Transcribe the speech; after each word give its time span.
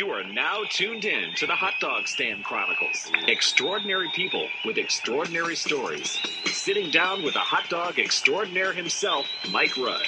You 0.00 0.08
are 0.12 0.24
now 0.24 0.62
tuned 0.70 1.04
in 1.04 1.34
to 1.34 1.46
the 1.46 1.54
Hot 1.54 1.74
Dog 1.78 2.08
Stand 2.08 2.42
Chronicles. 2.42 3.12
Extraordinary 3.26 4.08
people 4.14 4.48
with 4.64 4.78
extraordinary 4.78 5.54
stories. 5.54 6.18
Sitting 6.46 6.90
down 6.90 7.22
with 7.22 7.34
the 7.34 7.40
hot 7.40 7.68
dog 7.68 7.98
extraordinaire 7.98 8.72
himself, 8.72 9.26
Mike 9.52 9.76
Rudd. 9.76 10.00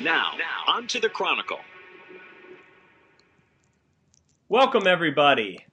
Now, 0.00 0.30
on 0.68 0.86
to 0.86 1.00
the 1.00 1.08
Chronicle. 1.08 1.58
Welcome, 4.48 4.86
everybody. 4.86 5.66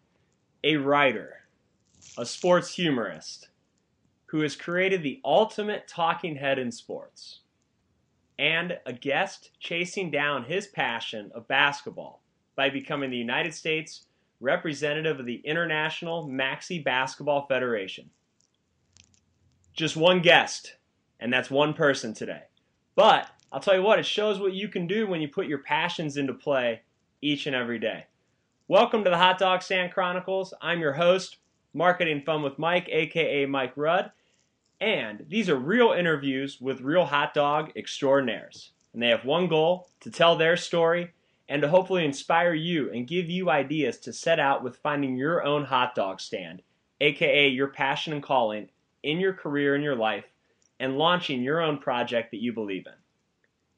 A 0.64 0.78
writer, 0.78 1.36
a 2.18 2.26
sports 2.26 2.74
humorist, 2.74 3.50
who 4.26 4.40
has 4.40 4.56
created 4.56 5.04
the 5.04 5.22
ultimate 5.24 5.88
talking 5.88 6.38
head 6.38 6.58
in 6.58 6.72
sports, 6.72 7.42
and 8.40 8.80
a 8.88 8.94
guest 8.94 9.52
chasing 9.60 10.10
down 10.10 10.46
his 10.46 10.66
passion 10.66 11.30
of 11.36 11.48
basketball 11.48 12.24
by 12.60 12.70
becoming 12.70 13.10
the 13.10 13.16
United 13.16 13.54
States 13.54 14.02
representative 14.42 15.18
of 15.18 15.26
the 15.26 15.42
International 15.46 16.28
Maxi 16.28 16.84
Basketball 16.84 17.48
Federation. 17.48 18.10
Just 19.72 19.96
one 19.96 20.22
guest, 20.22 20.76
and 21.22 21.32
that's 21.32 21.50
one 21.50 21.74
person 21.74 22.14
today. 22.14 22.42
But 22.96 23.30
I'll 23.54 23.62
tell 23.62 23.76
you 23.76 23.82
what, 23.82 23.98
it 23.98 24.06
shows 24.06 24.42
what 24.42 24.52
you 24.52 24.68
can 24.68 24.88
do 24.88 25.08
when 25.08 25.22
you 25.22 25.30
put 25.30 25.48
your 25.48 25.60
passions 25.60 26.18
into 26.18 26.34
play 26.34 26.82
each 27.22 27.48
and 27.48 27.56
every 27.56 27.80
day. 27.80 28.08
Welcome 28.68 29.06
to 29.06 29.10
the 29.10 29.16
Hot 29.16 29.40
Dog 29.40 29.62
Stand 29.62 29.94
Chronicles. 29.94 30.54
I'm 30.62 30.82
your 30.82 30.92
host, 30.92 31.38
Marketing 31.74 32.24
Fun 32.26 32.42
with 32.44 32.60
Mike, 32.60 32.90
aka 32.90 33.46
Mike 33.46 33.78
Rudd, 33.78 34.12
and 34.82 35.26
these 35.30 35.48
are 35.48 35.56
real 35.56 35.94
interviews 35.94 36.60
with 36.60 36.82
real 36.82 37.06
hot 37.06 37.34
dog 37.34 37.72
extraordinaires. 37.78 38.72
And 38.92 39.02
they 39.02 39.08
have 39.08 39.24
one 39.24 39.48
goal 39.48 39.88
to 40.02 40.12
tell 40.12 40.36
their 40.36 40.58
story 40.58 41.14
and 41.50 41.64
to 41.64 41.68
hopefully 41.68 42.06
inspire 42.06 42.54
you 42.54 42.92
and 42.92 43.08
give 43.08 43.30
you 43.30 43.50
ideas 43.50 43.98
to 43.98 44.14
set 44.14 44.40
out 44.40 44.64
with 44.64 44.78
finding 44.78 45.18
your 45.18 45.44
own 45.44 45.66
hot 45.66 45.96
dog 45.96 46.22
stand, 46.22 46.62
aka 47.02 47.50
your 47.50 47.68
passion 47.68 48.14
and 48.14 48.24
calling 48.24 48.70
in 49.02 49.20
your 49.20 49.34
career 49.34 49.74
and 49.74 49.84
your 49.84 49.96
life, 49.96 50.26
and 50.80 50.98
launching 50.98 51.42
your 51.42 51.60
own 51.60 51.80
project 51.80 52.32
that 52.32 52.42
you 52.42 52.54
believe 52.54 52.86
in. 52.86 52.94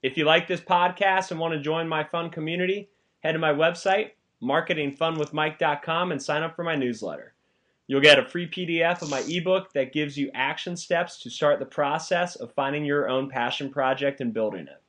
If 0.03 0.17
you 0.17 0.25
like 0.25 0.47
this 0.47 0.61
podcast 0.61 1.31
and 1.31 1.39
want 1.39 1.53
to 1.53 1.61
join 1.61 1.87
my 1.87 2.03
fun 2.03 2.29
community, 2.29 2.89
head 3.21 3.33
to 3.33 3.39
my 3.39 3.53
website, 3.53 4.11
marketingfunwithmike.com, 4.43 6.11
and 6.11 6.21
sign 6.21 6.43
up 6.43 6.55
for 6.55 6.63
my 6.63 6.75
newsletter. 6.75 7.33
You'll 7.87 8.01
get 8.01 8.19
a 8.19 8.25
free 8.25 8.49
PDF 8.49 9.01
of 9.01 9.09
my 9.09 9.23
ebook 9.27 9.73
that 9.73 9.93
gives 9.93 10.17
you 10.17 10.31
action 10.33 10.75
steps 10.75 11.19
to 11.19 11.29
start 11.29 11.59
the 11.59 11.65
process 11.65 12.35
of 12.35 12.53
finding 12.53 12.83
your 12.83 13.07
own 13.09 13.29
passion 13.29 13.69
project 13.69 14.21
and 14.21 14.33
building 14.33 14.67
it. 14.67 14.80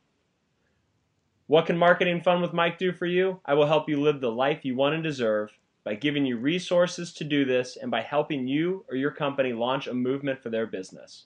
What 1.49 1.67
can 1.67 1.77
Marketing 1.77 2.21
Fun 2.21 2.41
with 2.41 2.53
Mike 2.53 2.79
do 2.79 2.93
for 2.93 3.07
you? 3.07 3.41
I 3.45 3.55
will 3.55 3.67
help 3.67 3.89
you 3.89 4.01
live 4.01 4.21
the 4.21 4.31
life 4.31 4.65
you 4.65 4.77
want 4.77 4.95
and 4.95 5.03
deserve 5.03 5.51
by 5.83 5.97
giving 5.97 6.25
you 6.25 6.37
resources 6.37 7.13
to 7.15 7.25
do 7.25 7.45
this 7.45 7.77
and 7.77 7.91
by 7.91 8.01
helping 8.01 8.47
you 8.47 8.85
or 8.89 8.95
your 8.97 9.11
company 9.11 9.53
launch 9.53 9.89
a 9.89 9.95
movement 9.95 10.41
for 10.41 10.51
their 10.51 10.69
business. 10.69 11.25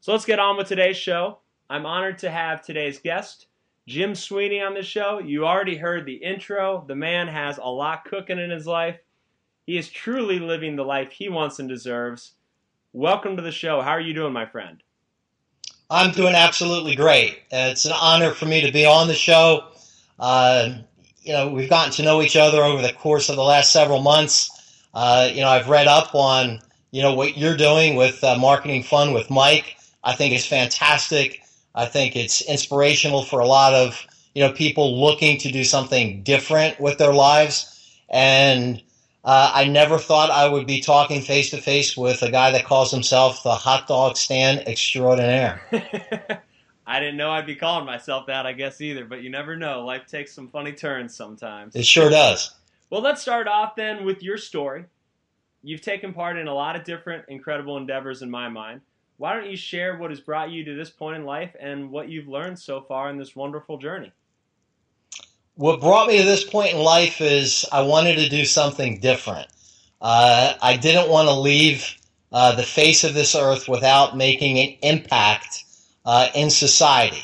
So 0.00 0.12
let's 0.12 0.24
get 0.24 0.38
on 0.38 0.56
with 0.56 0.68
today's 0.68 0.96
show. 0.96 1.38
I'm 1.68 1.86
honored 1.86 2.18
to 2.18 2.30
have 2.30 2.62
today's 2.62 3.00
guest, 3.00 3.48
Jim 3.88 4.14
Sweeney, 4.14 4.60
on 4.60 4.74
the 4.74 4.82
show. 4.82 5.18
You 5.18 5.44
already 5.44 5.76
heard 5.76 6.06
the 6.06 6.14
intro. 6.14 6.84
The 6.86 6.94
man 6.94 7.26
has 7.26 7.58
a 7.58 7.68
lot 7.68 8.04
cooking 8.04 8.38
in 8.38 8.50
his 8.50 8.68
life. 8.68 9.00
He 9.66 9.76
is 9.76 9.90
truly 9.90 10.38
living 10.38 10.76
the 10.76 10.84
life 10.84 11.10
he 11.10 11.28
wants 11.28 11.58
and 11.58 11.68
deserves. 11.68 12.34
Welcome 12.92 13.36
to 13.36 13.42
the 13.42 13.50
show. 13.50 13.80
How 13.80 13.90
are 13.90 14.00
you 14.00 14.14
doing, 14.14 14.32
my 14.32 14.46
friend? 14.46 14.82
I'm 15.92 16.10
doing 16.12 16.34
absolutely 16.34 16.96
great. 16.96 17.42
It's 17.50 17.84
an 17.84 17.92
honor 17.92 18.30
for 18.30 18.46
me 18.46 18.62
to 18.62 18.72
be 18.72 18.86
on 18.86 19.08
the 19.08 19.14
show. 19.14 19.64
Uh, 20.18 20.76
you 21.20 21.34
know, 21.34 21.50
we've 21.50 21.68
gotten 21.68 21.92
to 21.92 22.02
know 22.02 22.22
each 22.22 22.34
other 22.34 22.62
over 22.62 22.80
the 22.80 22.94
course 22.94 23.28
of 23.28 23.36
the 23.36 23.42
last 23.42 23.74
several 23.74 24.00
months. 24.00 24.48
Uh, 24.94 25.28
you 25.30 25.42
know, 25.42 25.48
I've 25.48 25.68
read 25.68 25.88
up 25.88 26.14
on, 26.14 26.60
you 26.92 27.02
know, 27.02 27.12
what 27.12 27.36
you're 27.36 27.58
doing 27.58 27.96
with 27.96 28.24
uh, 28.24 28.38
Marketing 28.38 28.82
Fun 28.82 29.12
with 29.12 29.28
Mike. 29.28 29.76
I 30.02 30.14
think 30.14 30.32
it's 30.32 30.46
fantastic. 30.46 31.42
I 31.74 31.84
think 31.84 32.16
it's 32.16 32.40
inspirational 32.40 33.22
for 33.22 33.40
a 33.40 33.46
lot 33.46 33.74
of, 33.74 34.06
you 34.34 34.42
know, 34.42 34.52
people 34.52 34.98
looking 34.98 35.36
to 35.40 35.52
do 35.52 35.62
something 35.62 36.22
different 36.22 36.80
with 36.80 36.96
their 36.96 37.12
lives. 37.12 37.68
And 38.08 38.82
uh, 39.24 39.52
I 39.54 39.64
never 39.64 39.98
thought 39.98 40.30
I 40.30 40.48
would 40.48 40.66
be 40.66 40.80
talking 40.80 41.22
face 41.22 41.50
to 41.50 41.60
face 41.60 41.96
with 41.96 42.22
a 42.22 42.30
guy 42.30 42.50
that 42.50 42.64
calls 42.64 42.90
himself 42.90 43.42
the 43.42 43.54
hot 43.54 43.86
dog 43.86 44.16
stand 44.16 44.66
extraordinaire. 44.66 45.62
I 46.86 46.98
didn't 46.98 47.16
know 47.16 47.30
I'd 47.30 47.46
be 47.46 47.54
calling 47.54 47.86
myself 47.86 48.26
that, 48.26 48.46
I 48.46 48.52
guess, 48.52 48.80
either, 48.80 49.04
but 49.04 49.22
you 49.22 49.30
never 49.30 49.56
know. 49.56 49.84
Life 49.84 50.06
takes 50.06 50.32
some 50.32 50.48
funny 50.48 50.72
turns 50.72 51.14
sometimes. 51.14 51.76
It 51.76 51.86
sure 51.86 52.10
does. 52.10 52.54
Well, 52.90 53.00
let's 53.00 53.22
start 53.22 53.46
off 53.46 53.76
then 53.76 54.04
with 54.04 54.22
your 54.22 54.36
story. 54.36 54.84
You've 55.62 55.80
taken 55.80 56.12
part 56.12 56.36
in 56.36 56.48
a 56.48 56.54
lot 56.54 56.74
of 56.74 56.82
different 56.82 57.24
incredible 57.28 57.76
endeavors 57.76 58.22
in 58.22 58.30
my 58.30 58.48
mind. 58.48 58.80
Why 59.18 59.34
don't 59.34 59.48
you 59.48 59.56
share 59.56 59.96
what 59.98 60.10
has 60.10 60.18
brought 60.18 60.50
you 60.50 60.64
to 60.64 60.74
this 60.74 60.90
point 60.90 61.16
in 61.16 61.24
life 61.24 61.54
and 61.60 61.92
what 61.92 62.08
you've 62.08 62.26
learned 62.26 62.58
so 62.58 62.80
far 62.80 63.08
in 63.08 63.16
this 63.16 63.36
wonderful 63.36 63.78
journey? 63.78 64.12
What 65.56 65.80
brought 65.80 66.08
me 66.08 66.18
to 66.18 66.24
this 66.24 66.44
point 66.44 66.72
in 66.72 66.78
life 66.80 67.20
is 67.20 67.66
I 67.72 67.82
wanted 67.82 68.16
to 68.16 68.28
do 68.28 68.44
something 68.44 69.00
different. 69.00 69.48
Uh, 70.00 70.54
I 70.62 70.76
didn't 70.76 71.10
want 71.10 71.28
to 71.28 71.34
leave 71.34 71.94
uh, 72.32 72.54
the 72.54 72.62
face 72.62 73.04
of 73.04 73.14
this 73.14 73.34
earth 73.34 73.68
without 73.68 74.16
making 74.16 74.58
an 74.58 74.76
impact 74.82 75.64
uh, 76.04 76.28
in 76.34 76.50
society. 76.50 77.22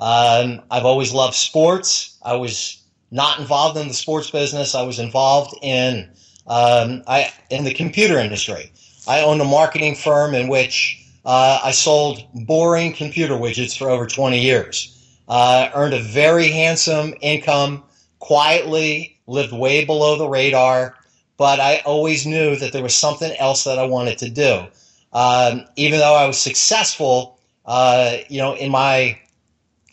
Um, 0.00 0.62
I've 0.70 0.84
always 0.84 1.12
loved 1.12 1.34
sports. 1.34 2.18
I 2.22 2.34
was 2.34 2.82
not 3.10 3.38
involved 3.38 3.78
in 3.78 3.88
the 3.88 3.94
sports 3.94 4.30
business. 4.30 4.74
I 4.74 4.82
was 4.82 4.98
involved 4.98 5.54
in 5.62 6.10
um, 6.46 7.02
I 7.06 7.32
in 7.50 7.64
the 7.64 7.74
computer 7.74 8.18
industry. 8.18 8.72
I 9.06 9.20
owned 9.20 9.40
a 9.40 9.44
marketing 9.44 9.94
firm 9.94 10.34
in 10.34 10.48
which 10.48 11.02
uh, 11.24 11.60
I 11.62 11.70
sold 11.70 12.22
boring 12.46 12.92
computer 12.92 13.34
widgets 13.34 13.76
for 13.76 13.90
over 13.90 14.06
20 14.06 14.40
years 14.40 14.95
uh, 15.28 15.70
earned 15.74 15.94
a 15.94 16.00
very 16.00 16.48
handsome 16.48 17.14
income, 17.20 17.82
quietly 18.18 19.18
lived 19.26 19.52
way 19.52 19.84
below 19.84 20.16
the 20.16 20.28
radar, 20.28 20.94
but 21.36 21.60
I 21.60 21.82
always 21.84 22.26
knew 22.26 22.56
that 22.56 22.72
there 22.72 22.82
was 22.82 22.94
something 22.94 23.34
else 23.38 23.64
that 23.64 23.78
I 23.78 23.84
wanted 23.84 24.18
to 24.18 24.30
do. 24.30 24.66
Um, 25.12 25.64
even 25.76 25.98
though 25.98 26.14
I 26.14 26.26
was 26.26 26.38
successful, 26.38 27.38
uh, 27.64 28.18
you 28.28 28.38
know, 28.38 28.54
in 28.54 28.70
my 28.70 29.18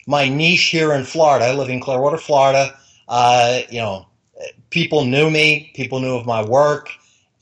my 0.06 0.28
niche 0.28 0.64
here 0.64 0.92
in 0.92 1.04
Florida, 1.04 1.46
I 1.46 1.54
live 1.54 1.70
in 1.70 1.80
Clearwater, 1.80 2.18
Florida. 2.18 2.78
Uh, 3.08 3.60
you 3.70 3.78
know, 3.78 4.06
people 4.70 5.04
knew 5.04 5.30
me, 5.30 5.72
people 5.74 6.00
knew 6.00 6.14
of 6.14 6.26
my 6.26 6.44
work, 6.44 6.90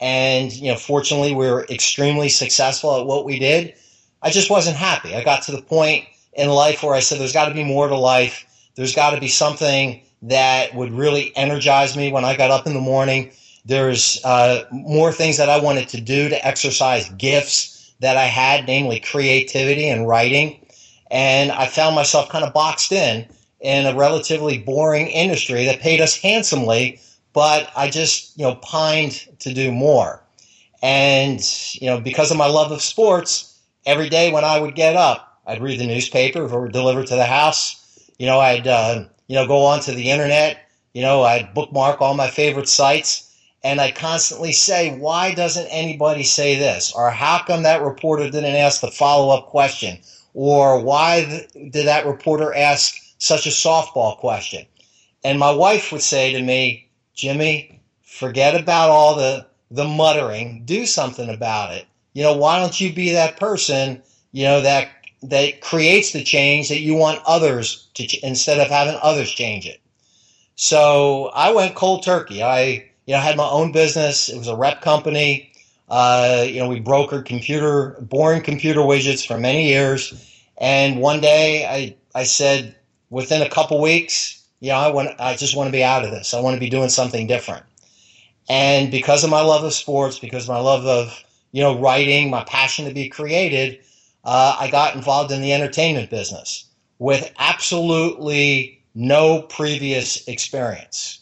and 0.00 0.52
you 0.52 0.70
know, 0.70 0.78
fortunately, 0.78 1.34
we 1.34 1.50
were 1.50 1.64
extremely 1.70 2.28
successful 2.28 3.00
at 3.00 3.06
what 3.06 3.24
we 3.24 3.38
did. 3.38 3.74
I 4.22 4.30
just 4.30 4.50
wasn't 4.50 4.76
happy. 4.76 5.14
I 5.14 5.24
got 5.24 5.42
to 5.44 5.52
the 5.52 5.62
point 5.62 6.04
in 6.32 6.48
life 6.48 6.82
where 6.82 6.94
I 6.94 7.00
said 7.00 7.18
there's 7.18 7.32
got 7.32 7.48
to 7.48 7.54
be 7.54 7.64
more 7.64 7.88
to 7.88 7.96
life. 7.96 8.46
There's 8.74 8.94
got 8.94 9.10
to 9.10 9.20
be 9.20 9.28
something 9.28 10.02
that 10.22 10.74
would 10.74 10.92
really 10.92 11.36
energize 11.36 11.96
me 11.96 12.12
when 12.12 12.24
I 12.24 12.36
got 12.36 12.50
up 12.50 12.66
in 12.66 12.74
the 12.74 12.80
morning. 12.80 13.32
There's 13.64 14.24
uh, 14.24 14.64
more 14.70 15.12
things 15.12 15.36
that 15.36 15.48
I 15.48 15.60
wanted 15.60 15.88
to 15.90 16.00
do 16.00 16.28
to 16.28 16.46
exercise 16.46 17.08
gifts 17.10 17.92
that 18.00 18.16
I 18.16 18.24
had, 18.24 18.66
namely 18.66 19.00
creativity 19.00 19.88
and 19.88 20.08
writing. 20.08 20.64
And 21.10 21.52
I 21.52 21.66
found 21.66 21.94
myself 21.94 22.28
kind 22.28 22.44
of 22.44 22.52
boxed 22.52 22.92
in 22.92 23.26
in 23.60 23.86
a 23.86 23.94
relatively 23.94 24.58
boring 24.58 25.06
industry 25.08 25.64
that 25.66 25.80
paid 25.80 26.00
us 26.00 26.16
handsomely, 26.16 27.00
but 27.32 27.70
I 27.76 27.90
just, 27.90 28.36
you 28.36 28.44
know, 28.44 28.56
pined 28.56 29.28
to 29.40 29.54
do 29.54 29.70
more. 29.70 30.22
And, 30.82 31.40
you 31.74 31.86
know, 31.86 32.00
because 32.00 32.32
of 32.32 32.36
my 32.36 32.48
love 32.48 32.72
of 32.72 32.82
sports, 32.82 33.60
every 33.86 34.08
day 34.08 34.32
when 34.32 34.44
I 34.44 34.58
would 34.58 34.74
get 34.74 34.96
up, 34.96 35.31
I'd 35.46 35.60
read 35.62 35.80
the 35.80 35.86
newspaper 35.86 36.44
if 36.44 36.52
it 36.52 36.56
were 36.56 36.68
delivered 36.68 37.08
to 37.08 37.16
the 37.16 37.24
house. 37.24 38.08
You 38.18 38.26
know, 38.26 38.40
I'd 38.40 38.66
uh, 38.66 39.04
you 39.26 39.36
know 39.36 39.46
go 39.46 39.64
onto 39.64 39.92
the 39.92 40.10
internet. 40.10 40.58
You 40.94 41.02
know, 41.02 41.22
I'd 41.22 41.54
bookmark 41.54 42.00
all 42.00 42.14
my 42.14 42.28
favorite 42.28 42.68
sites, 42.68 43.34
and 43.64 43.80
I 43.80 43.90
constantly 43.90 44.52
say, 44.52 44.96
why 44.98 45.34
doesn't 45.34 45.66
anybody 45.66 46.22
say 46.22 46.58
this? 46.58 46.92
Or 46.92 47.10
how 47.10 47.42
come 47.44 47.62
that 47.62 47.82
reporter 47.82 48.30
didn't 48.30 48.56
ask 48.56 48.80
the 48.80 48.90
follow 48.90 49.34
up 49.34 49.46
question? 49.46 49.98
Or 50.34 50.80
why 50.80 51.24
th- 51.24 51.72
did 51.72 51.86
that 51.86 52.06
reporter 52.06 52.54
ask 52.54 52.94
such 53.18 53.46
a 53.46 53.50
softball 53.50 54.18
question? 54.18 54.66
And 55.24 55.38
my 55.38 55.50
wife 55.50 55.92
would 55.92 56.02
say 56.02 56.32
to 56.32 56.42
me, 56.42 56.88
Jimmy, 57.14 57.80
forget 58.02 58.54
about 58.54 58.90
all 58.90 59.14
the 59.16 59.46
the 59.70 59.84
muttering. 59.84 60.62
Do 60.66 60.84
something 60.84 61.30
about 61.30 61.72
it. 61.72 61.86
You 62.12 62.22
know, 62.22 62.36
why 62.36 62.58
don't 62.58 62.78
you 62.78 62.92
be 62.92 63.12
that 63.12 63.38
person? 63.38 64.02
You 64.32 64.44
know 64.44 64.60
that 64.60 65.01
that 65.22 65.60
creates 65.60 66.12
the 66.12 66.24
change 66.24 66.68
that 66.68 66.80
you 66.80 66.94
want 66.94 67.22
others 67.26 67.88
to 67.94 68.06
ch- 68.06 68.22
instead 68.22 68.58
of 68.58 68.68
having 68.68 68.98
others 69.02 69.30
change 69.30 69.66
it. 69.66 69.80
So 70.56 71.30
I 71.34 71.52
went 71.52 71.74
cold 71.74 72.02
turkey. 72.02 72.42
I 72.42 72.90
you 73.06 73.14
know 73.14 73.20
had 73.20 73.36
my 73.36 73.48
own 73.48 73.72
business. 73.72 74.28
It 74.28 74.38
was 74.38 74.48
a 74.48 74.56
rep 74.56 74.80
company. 74.82 75.52
Uh, 75.88 76.44
you 76.46 76.60
know 76.60 76.68
we 76.68 76.80
brokered 76.80 77.24
computer 77.26 77.96
boring 78.00 78.42
computer 78.42 78.80
widgets 78.80 79.26
for 79.26 79.38
many 79.38 79.68
years. 79.68 80.12
And 80.58 81.00
one 81.00 81.20
day 81.20 81.66
I 81.66 81.96
I 82.18 82.24
said 82.24 82.76
within 83.10 83.42
a 83.42 83.48
couple 83.48 83.80
weeks, 83.80 84.42
you 84.60 84.70
know 84.70 84.76
I 84.76 84.90
want 84.90 85.08
I 85.20 85.36
just 85.36 85.56
want 85.56 85.68
to 85.68 85.72
be 85.72 85.84
out 85.84 86.04
of 86.04 86.10
this. 86.10 86.34
I 86.34 86.40
want 86.40 86.54
to 86.54 86.60
be 86.60 86.70
doing 86.70 86.88
something 86.88 87.26
different. 87.26 87.64
And 88.48 88.90
because 88.90 89.24
of 89.24 89.30
my 89.30 89.40
love 89.40 89.64
of 89.64 89.72
sports, 89.72 90.18
because 90.18 90.44
of 90.44 90.50
my 90.50 90.60
love 90.60 90.84
of 90.84 91.24
you 91.52 91.62
know 91.62 91.78
writing, 91.78 92.30
my 92.30 92.44
passion 92.44 92.86
to 92.86 92.94
be 92.94 93.08
creative, 93.08 93.84
uh, 94.24 94.56
I 94.58 94.68
got 94.70 94.94
involved 94.94 95.32
in 95.32 95.42
the 95.42 95.52
entertainment 95.52 96.10
business 96.10 96.66
with 96.98 97.32
absolutely 97.38 98.80
no 98.94 99.42
previous 99.42 100.26
experience. 100.28 101.20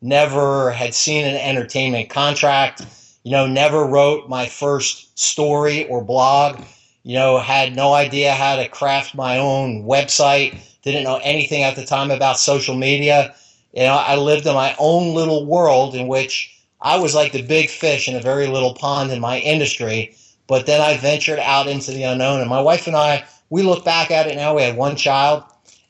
Never 0.00 0.70
had 0.70 0.94
seen 0.94 1.24
an 1.24 1.36
entertainment 1.36 2.08
contract. 2.08 2.86
You 3.24 3.32
know, 3.32 3.46
never 3.46 3.84
wrote 3.84 4.28
my 4.28 4.46
first 4.46 5.18
story 5.18 5.86
or 5.88 6.02
blog. 6.02 6.60
You 7.02 7.14
know, 7.14 7.38
had 7.38 7.74
no 7.74 7.92
idea 7.92 8.32
how 8.32 8.56
to 8.56 8.68
craft 8.68 9.14
my 9.14 9.38
own 9.38 9.84
website. 9.84 10.58
Didn't 10.82 11.04
know 11.04 11.20
anything 11.22 11.62
at 11.64 11.76
the 11.76 11.84
time 11.84 12.10
about 12.10 12.38
social 12.38 12.76
media. 12.76 13.34
You 13.74 13.82
know, 13.82 13.94
I 13.94 14.16
lived 14.16 14.46
in 14.46 14.54
my 14.54 14.74
own 14.78 15.14
little 15.14 15.44
world 15.44 15.94
in 15.94 16.06
which 16.06 16.54
I 16.80 16.96
was 16.98 17.14
like 17.14 17.32
the 17.32 17.42
big 17.42 17.68
fish 17.68 18.08
in 18.08 18.14
a 18.16 18.20
very 18.20 18.46
little 18.46 18.74
pond 18.74 19.10
in 19.10 19.20
my 19.20 19.40
industry. 19.40 20.14
But 20.48 20.66
then 20.66 20.80
I 20.80 20.96
ventured 20.96 21.38
out 21.38 21.68
into 21.68 21.92
the 21.92 22.02
unknown. 22.02 22.40
And 22.40 22.50
my 22.50 22.60
wife 22.60 22.86
and 22.88 22.96
I, 22.96 23.24
we 23.50 23.62
look 23.62 23.84
back 23.84 24.10
at 24.10 24.26
it 24.26 24.34
now. 24.34 24.56
We 24.56 24.62
had 24.62 24.76
one 24.76 24.96
child. 24.96 25.44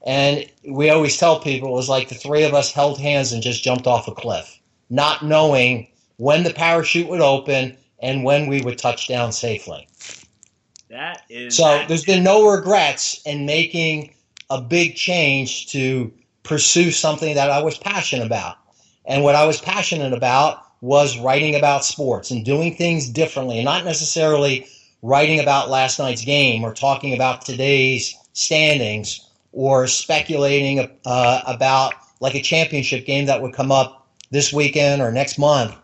And 0.04 0.44
we 0.68 0.90
always 0.90 1.16
tell 1.16 1.40
people 1.40 1.68
it 1.68 1.72
was 1.72 1.88
like 1.88 2.08
the 2.08 2.14
three 2.14 2.42
of 2.42 2.54
us 2.54 2.72
held 2.72 3.00
hands 3.00 3.32
and 3.32 3.42
just 3.42 3.64
jumped 3.64 3.86
off 3.86 4.08
a 4.08 4.12
cliff, 4.12 4.58
not 4.90 5.24
knowing 5.24 5.88
when 6.16 6.42
the 6.42 6.52
parachute 6.52 7.08
would 7.08 7.20
open 7.20 7.76
and 8.00 8.24
when 8.24 8.46
we 8.46 8.60
would 8.62 8.78
touch 8.78 9.08
down 9.08 9.32
safely. 9.32 9.88
That 10.90 11.22
is. 11.28 11.56
So 11.56 11.64
that- 11.64 11.88
there's 11.88 12.04
been 12.04 12.22
no 12.22 12.46
regrets 12.46 13.20
in 13.24 13.46
making 13.46 14.14
a 14.50 14.60
big 14.60 14.96
change 14.96 15.68
to 15.68 16.12
pursue 16.42 16.90
something 16.90 17.34
that 17.34 17.50
I 17.50 17.62
was 17.62 17.76
passionate 17.76 18.26
about. 18.26 18.56
And 19.04 19.22
what 19.22 19.34
I 19.34 19.44
was 19.44 19.60
passionate 19.60 20.12
about 20.12 20.62
was 20.80 21.18
writing 21.18 21.54
about 21.54 21.84
sports 21.84 22.30
and 22.30 22.44
doing 22.44 22.74
things 22.74 23.08
differently, 23.08 23.58
and 23.58 23.64
not 23.64 23.84
necessarily 23.84 24.66
writing 25.02 25.40
about 25.40 25.70
last 25.70 25.98
night's 25.98 26.24
game 26.24 26.64
or 26.64 26.74
talking 26.74 27.14
about 27.14 27.44
today's 27.44 28.14
standings 28.32 29.28
or 29.52 29.86
speculating 29.86 30.90
uh, 31.04 31.40
about 31.46 31.94
like 32.20 32.34
a 32.34 32.42
championship 32.42 33.06
game 33.06 33.26
that 33.26 33.40
would 33.42 33.54
come 33.54 33.72
up 33.72 34.08
this 34.30 34.52
weekend 34.52 35.02
or 35.02 35.10
next 35.10 35.38
month. 35.38 35.74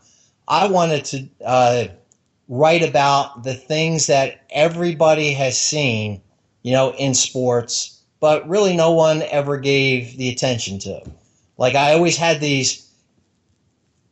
I 0.49 0.67
wanted 0.67 1.05
to 1.06 1.29
uh, 1.44 1.85
write 2.49 2.82
about 2.82 3.44
the 3.44 3.55
things 3.55 4.06
that 4.08 4.43
everybody 4.50 5.32
has 5.32 5.58
seen, 5.58 6.20
you 6.62 6.73
know, 6.73 6.93
in 6.94 7.14
sports, 7.14 8.02
but 8.20 8.47
really 8.49 8.76
no 8.76 8.93
one 8.93 9.23
ever 9.23 9.56
gave 9.56 10.17
the 10.19 10.29
attention 10.29 10.79
to. 10.81 11.02
Like 11.56 11.75
I 11.75 11.94
always 11.94 12.17
had 12.17 12.40
these 12.40 12.83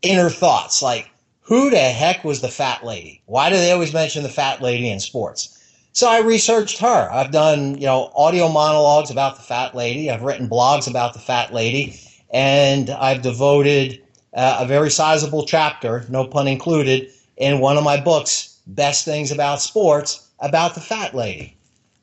inner 0.03 0.31
thoughts, 0.31 0.83
like 0.83 1.11
who 1.41 1.71
the 1.71 1.79
heck 1.79 2.25
was 2.25 2.41
the 2.41 2.49
fat 2.49 2.85
lady? 2.85 3.23
Why 3.27 3.51
do 3.51 3.57
they 3.57 3.73
always 3.73 3.93
mention 3.93 4.23
the 4.23 4.29
fat 4.29 4.63
lady 4.63 4.89
in 4.89 5.01
sports? 5.01 5.59
So 5.93 6.09
I 6.09 6.21
researched 6.21 6.79
her. 6.79 7.11
I've 7.13 7.33
done, 7.33 7.75
you 7.75 7.87
know, 7.87 8.11
audio 8.17 8.49
monologues 8.49 9.11
about 9.11 9.37
the 9.37 9.43
fat 9.43 9.75
lady. 9.75 10.11
I've 10.11 10.23
written 10.23 10.49
blogs 10.49 10.89
about 10.89 11.13
the 11.13 11.19
fat 11.19 11.53
lady, 11.53 12.01
and 12.31 12.89
I've 12.89 13.21
devoted 13.21 14.03
uh, 14.35 14.59
a 14.61 14.67
very 14.67 14.91
sizable 14.91 15.45
chapter, 15.45 16.07
no 16.09 16.25
pun 16.27 16.49
included, 16.49 17.11
in 17.37 17.61
one 17.61 17.77
of 17.77 17.85
my 17.85 18.01
books, 18.01 18.57
Best 18.67 19.05
Things 19.05 19.31
About 19.31 19.61
Sports, 19.61 20.27
about 20.41 20.75
the 20.75 20.81
fat 20.81 21.15
lady. 21.15 21.57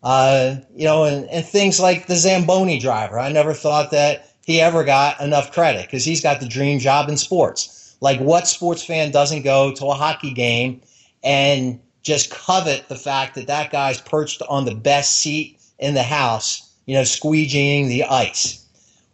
Uh, 0.03 0.57
you 0.75 0.85
know, 0.85 1.03
and, 1.05 1.25
and 1.29 1.45
things 1.45 1.79
like 1.79 2.07
the 2.07 2.15
Zamboni 2.15 2.79
driver. 2.79 3.19
I 3.19 3.31
never 3.31 3.53
thought 3.53 3.91
that 3.91 4.33
he 4.45 4.61
ever 4.61 4.83
got 4.83 5.19
enough 5.19 5.51
credit 5.51 5.85
because 5.85 6.05
he's 6.05 6.21
got 6.21 6.39
the 6.39 6.47
dream 6.47 6.79
job 6.79 7.09
in 7.09 7.17
sports. 7.17 7.78
Like, 8.01 8.19
what 8.19 8.47
sports 8.47 8.83
fan 8.83 9.11
doesn't 9.11 9.41
go 9.41 9.73
to 9.73 9.87
a 9.87 9.93
hockey 9.93 10.33
game 10.33 10.81
and 11.23 11.79
just 12.01 12.31
covet 12.31 12.87
the 12.87 12.95
fact 12.95 13.35
that 13.35 13.47
that 13.47 13.71
guy's 13.71 13.99
perched 13.99 14.41
on 14.47 14.65
the 14.65 14.75
best 14.75 15.17
seat 15.17 15.59
in 15.79 15.93
the 15.95 16.03
house, 16.03 16.71
you 16.85 16.95
know, 16.95 17.01
squeegeeing 17.01 17.89
the 17.89 18.05
ice? 18.05 18.65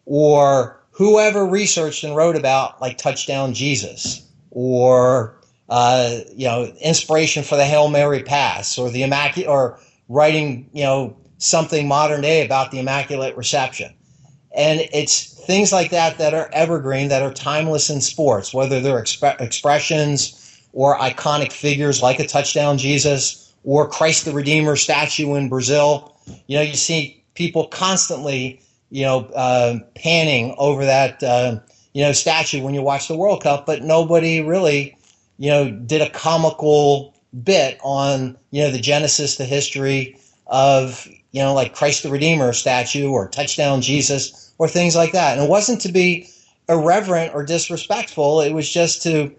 Or 0.06 0.80
whoever 0.92 1.46
researched 1.46 2.04
and 2.04 2.16
wrote 2.16 2.36
about, 2.36 2.80
like, 2.80 3.00
Touchdown 3.00 3.56
Jesus, 3.56 4.22
or, 4.52 5.36
uh, 5.70 6.20
you 6.36 6.46
know, 6.46 6.72
inspiration 6.80 7.42
for 7.42 7.56
the 7.56 7.66
Hail 7.66 7.90
Mary 7.90 8.22
pass, 8.22 8.78
or 8.78 8.92
the 8.92 9.02
Immaculate, 9.02 9.50
or 9.50 9.80
writing, 10.10 10.70
you 10.74 10.84
know, 10.84 11.18
something 11.40 11.88
modern 11.88 12.22
day 12.22 12.46
about 12.46 12.70
the 12.70 12.80
Immaculate 12.80 13.36
Reception. 13.36 13.95
And 14.56 14.88
it's 14.94 15.34
things 15.46 15.74
like 15.74 15.92
that 15.92 16.18
that 16.18 16.34
are 16.34 16.50
evergreen, 16.54 17.10
that 17.10 17.22
are 17.22 17.34
timeless 17.34 17.90
in 17.90 18.00
sports, 18.00 18.54
whether 18.54 18.80
they're 18.80 19.02
exp- 19.02 19.42
expressions 19.42 20.42
or 20.72 20.98
iconic 20.98 21.52
figures 21.52 22.02
like 22.02 22.20
a 22.20 22.28
touchdown 22.28 22.78
Jesus 22.78 23.54
or 23.66 23.88
Christ 23.88 24.26
the 24.26 24.32
Redeemer 24.32 24.78
statue 24.78 25.36
in 25.36 25.50
Brazil. 25.50 26.18
You 26.48 26.58
know, 26.58 26.64
you 26.64 26.76
see 26.76 27.24
people 27.34 27.68
constantly, 27.68 28.62
you 28.92 29.04
know, 29.04 29.26
uh, 29.36 29.80
panning 29.96 30.56
over 30.58 30.86
that, 30.86 31.22
uh, 31.22 31.60
you 31.94 32.04
know, 32.04 32.14
statue 32.14 32.64
when 32.64 32.74
you 32.74 32.82
watch 32.82 33.10
the 33.10 33.18
World 33.18 33.44
Cup, 33.44 33.66
but 33.66 33.84
nobody 33.84 34.42
really, 34.42 34.98
you 35.38 35.50
know, 35.50 35.70
did 35.70 36.02
a 36.02 36.10
comical 36.10 37.14
bit 37.44 37.78
on, 37.84 38.38
you 38.52 38.64
know, 38.64 38.72
the 38.72 38.80
genesis, 38.80 39.36
the 39.36 39.46
history 39.46 40.18
of, 40.48 41.08
you 41.32 41.42
know, 41.42 41.54
like 41.54 41.76
Christ 41.76 42.04
the 42.04 42.10
Redeemer 42.10 42.54
statue 42.54 43.10
or 43.10 43.28
touchdown 43.28 43.82
Jesus 43.82 44.45
or 44.58 44.68
things 44.68 44.96
like 44.96 45.12
that. 45.12 45.38
And 45.38 45.46
it 45.46 45.50
wasn't 45.50 45.82
to 45.82 45.92
be 45.92 46.30
irreverent 46.70 47.34
or 47.34 47.44
disrespectful. 47.44 48.42
It 48.42 48.54
was 48.54 48.70
just 48.70 49.04
to 49.04 49.34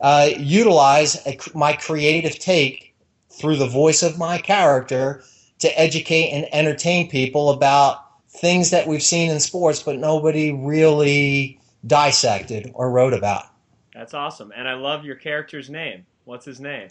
uh, 0.00 0.30
utilize 0.38 1.24
a, 1.26 1.38
my 1.54 1.72
creative 1.74 2.38
take 2.38 2.94
through 3.30 3.56
the 3.56 3.68
voice 3.68 4.02
of 4.02 4.18
my 4.18 4.38
character 4.38 5.22
to 5.58 5.80
educate 5.80 6.30
and 6.30 6.46
entertain 6.52 7.08
people 7.08 7.50
about 7.50 8.02
things 8.28 8.70
that 8.70 8.86
we've 8.86 9.02
seen 9.02 9.30
in 9.30 9.40
sports, 9.40 9.82
but 9.82 9.98
nobody 9.98 10.52
really 10.52 11.58
dissected 11.86 12.70
or 12.74 12.90
wrote 12.90 13.14
about. 13.14 13.44
That's 13.94 14.12
awesome. 14.12 14.52
And 14.54 14.68
I 14.68 14.74
love 14.74 15.04
your 15.04 15.16
character's 15.16 15.70
name. 15.70 16.04
What's 16.24 16.44
his 16.44 16.60
name? 16.60 16.88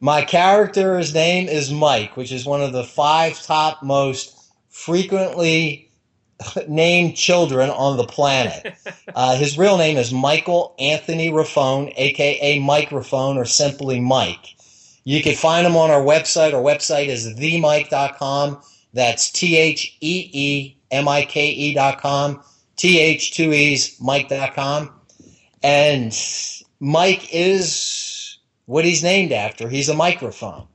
My 0.00 0.22
character's 0.22 1.12
name 1.12 1.48
is 1.48 1.70
Mike, 1.70 2.16
which 2.16 2.32
is 2.32 2.46
one 2.46 2.62
of 2.62 2.72
the 2.72 2.84
five 2.84 3.40
top 3.42 3.82
most 3.82 4.50
frequently 4.70 5.91
named 6.68 7.16
children 7.16 7.70
on 7.70 7.96
the 7.96 8.04
planet. 8.04 8.74
Uh, 9.14 9.36
his 9.36 9.58
real 9.58 9.76
name 9.76 9.98
is 9.98 10.10
Michael 10.10 10.74
Anthony 10.78 11.30
Raffone, 11.30 11.92
aka 11.96 12.58
Microphone, 12.60 13.36
or 13.36 13.44
simply 13.44 14.00
Mike. 14.00 14.54
You 15.04 15.22
can 15.22 15.34
find 15.34 15.66
him 15.66 15.76
on 15.76 15.90
our 15.90 16.00
website. 16.00 16.54
Our 16.54 16.62
website 16.62 17.08
is 17.08 17.26
theemike.com. 17.26 18.62
That's 18.94 19.30
T 19.30 19.58
H 19.58 19.94
E 20.00 20.30
E 20.32 20.76
M 20.90 21.08
I 21.08 21.26
K 21.26 21.50
E.com. 21.50 22.42
T 22.76 23.00
H 23.00 23.34
two 23.34 23.52
E's 23.52 24.00
Mike.com. 24.00 24.90
And 25.62 26.18
Mike 26.80 27.28
is 27.34 28.38
what 28.64 28.86
he's 28.86 29.02
named 29.02 29.32
after. 29.32 29.68
He's 29.68 29.90
a 29.90 29.94
microphone. 29.94 30.66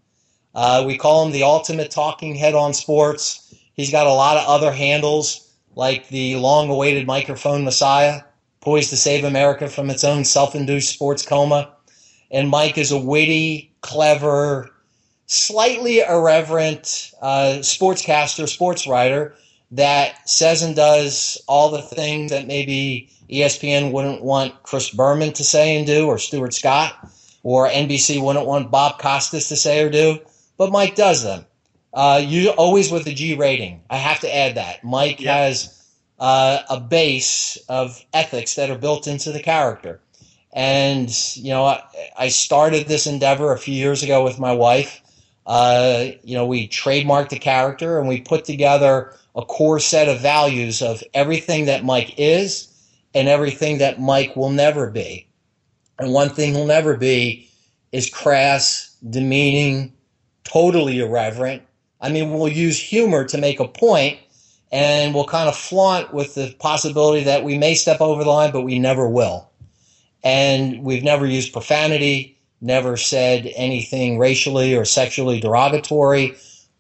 Uh, 0.54 0.84
we 0.86 0.96
call 0.98 1.26
him 1.26 1.32
the 1.32 1.44
ultimate 1.44 1.90
talking 1.90 2.36
head 2.36 2.54
on 2.54 2.74
sports. 2.76 3.56
He's 3.74 3.92
got 3.92 4.06
a 4.06 4.14
lot 4.14 4.38
of 4.38 4.48
other 4.48 4.72
handles 4.72 5.47
like 5.78 6.08
the 6.08 6.36
long 6.38 6.70
awaited 6.70 7.06
microphone 7.06 7.64
messiah, 7.64 8.22
poised 8.62 8.90
to 8.90 8.98
save 8.98 9.24
America 9.24 9.70
from 9.70 9.92
its 9.92 10.04
own 10.04 10.26
self 10.26 10.56
induced 10.56 10.92
sports 10.92 11.24
coma. 11.24 11.70
And 12.32 12.50
Mike 12.50 12.80
is 12.80 12.92
a 12.92 12.98
witty, 12.98 13.72
clever, 13.82 14.72
slightly 15.28 16.00
irreverent 16.00 17.12
uh, 17.22 17.60
sportscaster, 17.60 18.50
sports 18.50 18.88
writer 18.88 19.36
that 19.70 20.28
says 20.28 20.64
and 20.64 20.76
does 20.76 21.40
all 21.48 21.70
the 21.70 21.84
things 21.84 22.32
that 22.32 22.48
maybe 22.48 23.10
ESPN 23.30 23.92
wouldn't 23.92 24.24
want 24.24 24.64
Chris 24.64 24.90
Berman 24.90 25.34
to 25.34 25.44
say 25.44 25.78
and 25.78 25.86
do, 25.86 26.08
or 26.08 26.18
Stuart 26.18 26.56
Scott, 26.56 26.96
or 27.44 27.70
NBC 27.70 28.20
wouldn't 28.20 28.48
want 28.48 28.72
Bob 28.72 28.98
Costas 28.98 29.50
to 29.50 29.56
say 29.56 29.84
or 29.84 29.92
do. 29.92 30.20
But 30.58 30.72
Mike 30.72 30.96
does 30.96 31.24
them. 31.24 31.46
Uh, 31.98 32.22
you 32.24 32.50
always 32.52 32.92
with 32.92 33.08
a 33.08 33.14
G 33.14 33.34
rating. 33.34 33.82
I 33.90 33.98
have 33.98 34.20
to 34.20 34.34
add 34.34 34.54
that 34.54 34.84
Mike 34.84 35.20
Yeah. 35.20 35.36
has 35.36 35.84
uh, 36.20 36.60
a 36.70 36.80
base 36.80 37.58
of 37.70 38.06
ethics 38.14 38.54
that 38.54 38.70
are 38.70 38.78
built 38.78 39.08
into 39.08 39.32
the 39.32 39.40
character. 39.40 40.00
And 40.54 41.10
you 41.36 41.50
know, 41.50 41.66
I, 41.66 41.82
I 42.16 42.28
started 42.28 42.88
this 42.88 43.08
endeavor 43.08 43.52
a 43.52 43.58
few 43.58 43.74
years 43.74 44.04
ago 44.04 44.24
with 44.24 44.38
my 44.40 44.54
wife. 44.54 45.02
Uh, 45.48 46.10
you 46.24 46.36
know, 46.36 46.46
we 46.46 46.68
trademarked 46.68 47.30
the 47.30 47.40
character 47.40 47.98
and 48.00 48.08
we 48.08 48.22
put 48.22 48.46
together 48.46 49.16
a 49.36 49.44
core 49.44 49.80
set 49.80 50.08
of 50.08 50.20
values 50.20 50.84
of 50.84 51.02
everything 51.16 51.66
that 51.66 51.84
Mike 51.84 52.14
is 52.20 52.68
and 53.16 53.28
everything 53.28 53.80
that 53.80 54.00
Mike 54.00 54.36
will 54.36 54.52
never 54.52 54.92
be. 54.92 55.28
And 55.98 56.14
one 56.14 56.30
thing 56.30 56.54
he'll 56.54 56.68
never 56.68 56.96
be 56.96 57.50
is 57.92 58.08
crass, 58.08 58.96
demeaning, 59.10 59.94
totally 60.44 61.00
irreverent. 61.00 61.64
I 62.02 62.10
mean, 62.12 62.34
we'll 62.34 62.48
use 62.50 62.80
humor 62.80 63.26
to 63.26 63.38
make 63.38 63.60
a 63.60 63.68
point 63.68 64.20
and 64.72 65.14
we'll 65.16 65.26
kind 65.26 65.50
of 65.50 65.56
flaunt 65.56 66.14
with 66.14 66.36
the 66.36 66.54
possibility 66.60 67.24
that 67.24 67.44
we 67.44 67.58
may 67.58 67.76
step 67.76 68.02
over 68.02 68.24
the 68.24 68.30
line, 68.30 68.52
but 68.52 68.64
we 68.64 68.80
never 68.80 69.10
will. 69.10 69.50
and 70.24 70.84
we've 70.84 71.04
never 71.04 71.26
used 71.26 71.54
profanity, 71.54 72.38
never 72.62 72.98
said 72.98 73.52
anything 73.56 74.18
racially 74.18 74.76
or 74.76 74.86
sexually 74.86 75.40
derogatory. 75.40 76.36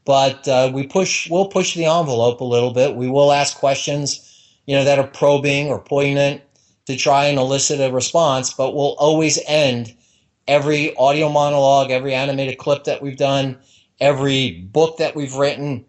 But 0.05 0.47
uh, 0.47 0.71
we 0.73 0.87
push, 0.87 1.29
we'll 1.29 1.49
push 1.49 1.75
the 1.75 1.85
envelope 1.85 2.41
a 2.41 2.45
little 2.45 2.71
bit. 2.73 2.95
We 2.95 3.09
will 3.09 3.31
ask 3.31 3.57
questions, 3.57 4.21
you 4.65 4.75
know, 4.75 4.83
that 4.83 4.99
are 4.99 5.07
probing 5.07 5.67
or 5.67 5.79
poignant 5.79 6.41
to 6.87 6.95
try 6.97 7.25
and 7.25 7.37
elicit 7.37 7.79
a 7.81 7.91
response. 7.93 8.53
But 8.53 8.75
we'll 8.75 8.95
always 8.99 9.39
end 9.47 9.93
every 10.47 10.95
audio 10.97 11.29
monologue, 11.29 11.91
every 11.91 12.13
animated 12.13 12.57
clip 12.57 12.85
that 12.85 13.01
we've 13.01 13.17
done, 13.17 13.57
every 13.99 14.51
book 14.51 14.97
that 14.97 15.15
we've 15.15 15.35
written, 15.35 15.85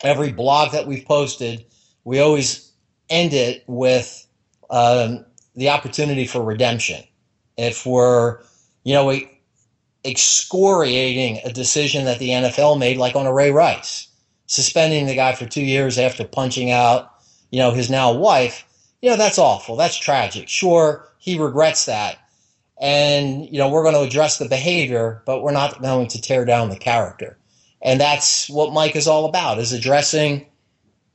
every 0.00 0.32
blog 0.32 0.72
that 0.72 0.86
we've 0.86 1.04
posted. 1.04 1.64
We 2.04 2.20
always 2.20 2.70
end 3.10 3.32
it 3.32 3.64
with 3.66 4.26
um, 4.70 5.24
the 5.54 5.70
opportunity 5.70 6.26
for 6.26 6.42
redemption. 6.42 7.02
If 7.56 7.84
we're, 7.84 8.38
you 8.84 8.94
know, 8.94 9.06
we, 9.06 9.38
excoriating 10.04 11.40
a 11.44 11.52
decision 11.52 12.04
that 12.04 12.18
the 12.18 12.30
NFL 12.30 12.78
made, 12.78 12.96
like 12.96 13.16
on 13.16 13.26
a 13.26 13.32
Ray 13.32 13.50
Rice, 13.50 14.08
suspending 14.46 15.06
the 15.06 15.14
guy 15.14 15.34
for 15.34 15.46
two 15.46 15.62
years 15.62 15.98
after 15.98 16.24
punching 16.24 16.70
out, 16.70 17.12
you 17.50 17.58
know, 17.58 17.72
his 17.72 17.90
now 17.90 18.12
wife. 18.12 18.64
You 19.02 19.10
know, 19.10 19.16
that's 19.16 19.38
awful. 19.38 19.76
That's 19.76 19.96
tragic. 19.96 20.48
Sure, 20.48 21.06
he 21.18 21.38
regrets 21.38 21.86
that. 21.86 22.18
And, 22.80 23.46
you 23.46 23.58
know, 23.58 23.68
we're 23.68 23.82
going 23.82 23.94
to 23.94 24.02
address 24.02 24.38
the 24.38 24.48
behavior, 24.48 25.22
but 25.26 25.42
we're 25.42 25.52
not 25.52 25.82
going 25.82 26.08
to 26.08 26.20
tear 26.20 26.44
down 26.44 26.70
the 26.70 26.76
character. 26.76 27.36
And 27.82 28.00
that's 28.00 28.48
what 28.48 28.72
Mike 28.72 28.96
is 28.96 29.08
all 29.08 29.24
about, 29.24 29.58
is 29.58 29.72
addressing 29.72 30.46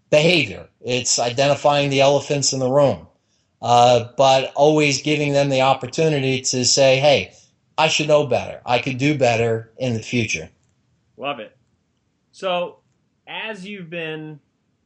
behavior. 0.10 0.68
It's 0.82 1.20
identifying 1.20 1.90
the 1.90 2.02
elephants 2.02 2.54
in 2.54 2.60
the 2.60 2.70
room 2.70 3.08
uh, 3.64 4.10
but 4.18 4.52
always 4.56 5.02
giving 5.02 5.32
them 5.32 5.50
the 5.50 5.62
opportunity 5.62 6.42
to 6.42 6.66
say, 6.66 7.00
hey, 7.00 7.34
I 7.78 7.88
should 7.88 8.10
know 8.10 8.28
better. 8.28 8.62
I 8.66 8.80
could 8.80 8.98
do 8.98 9.18
better 9.18 9.72
in 9.78 9.94
the 9.94 10.02
future. 10.02 10.50
Love 11.16 11.40
it. 11.40 11.56
So, 12.34 12.80
as 13.26 13.66
you've 13.66 13.90
been 13.90 14.40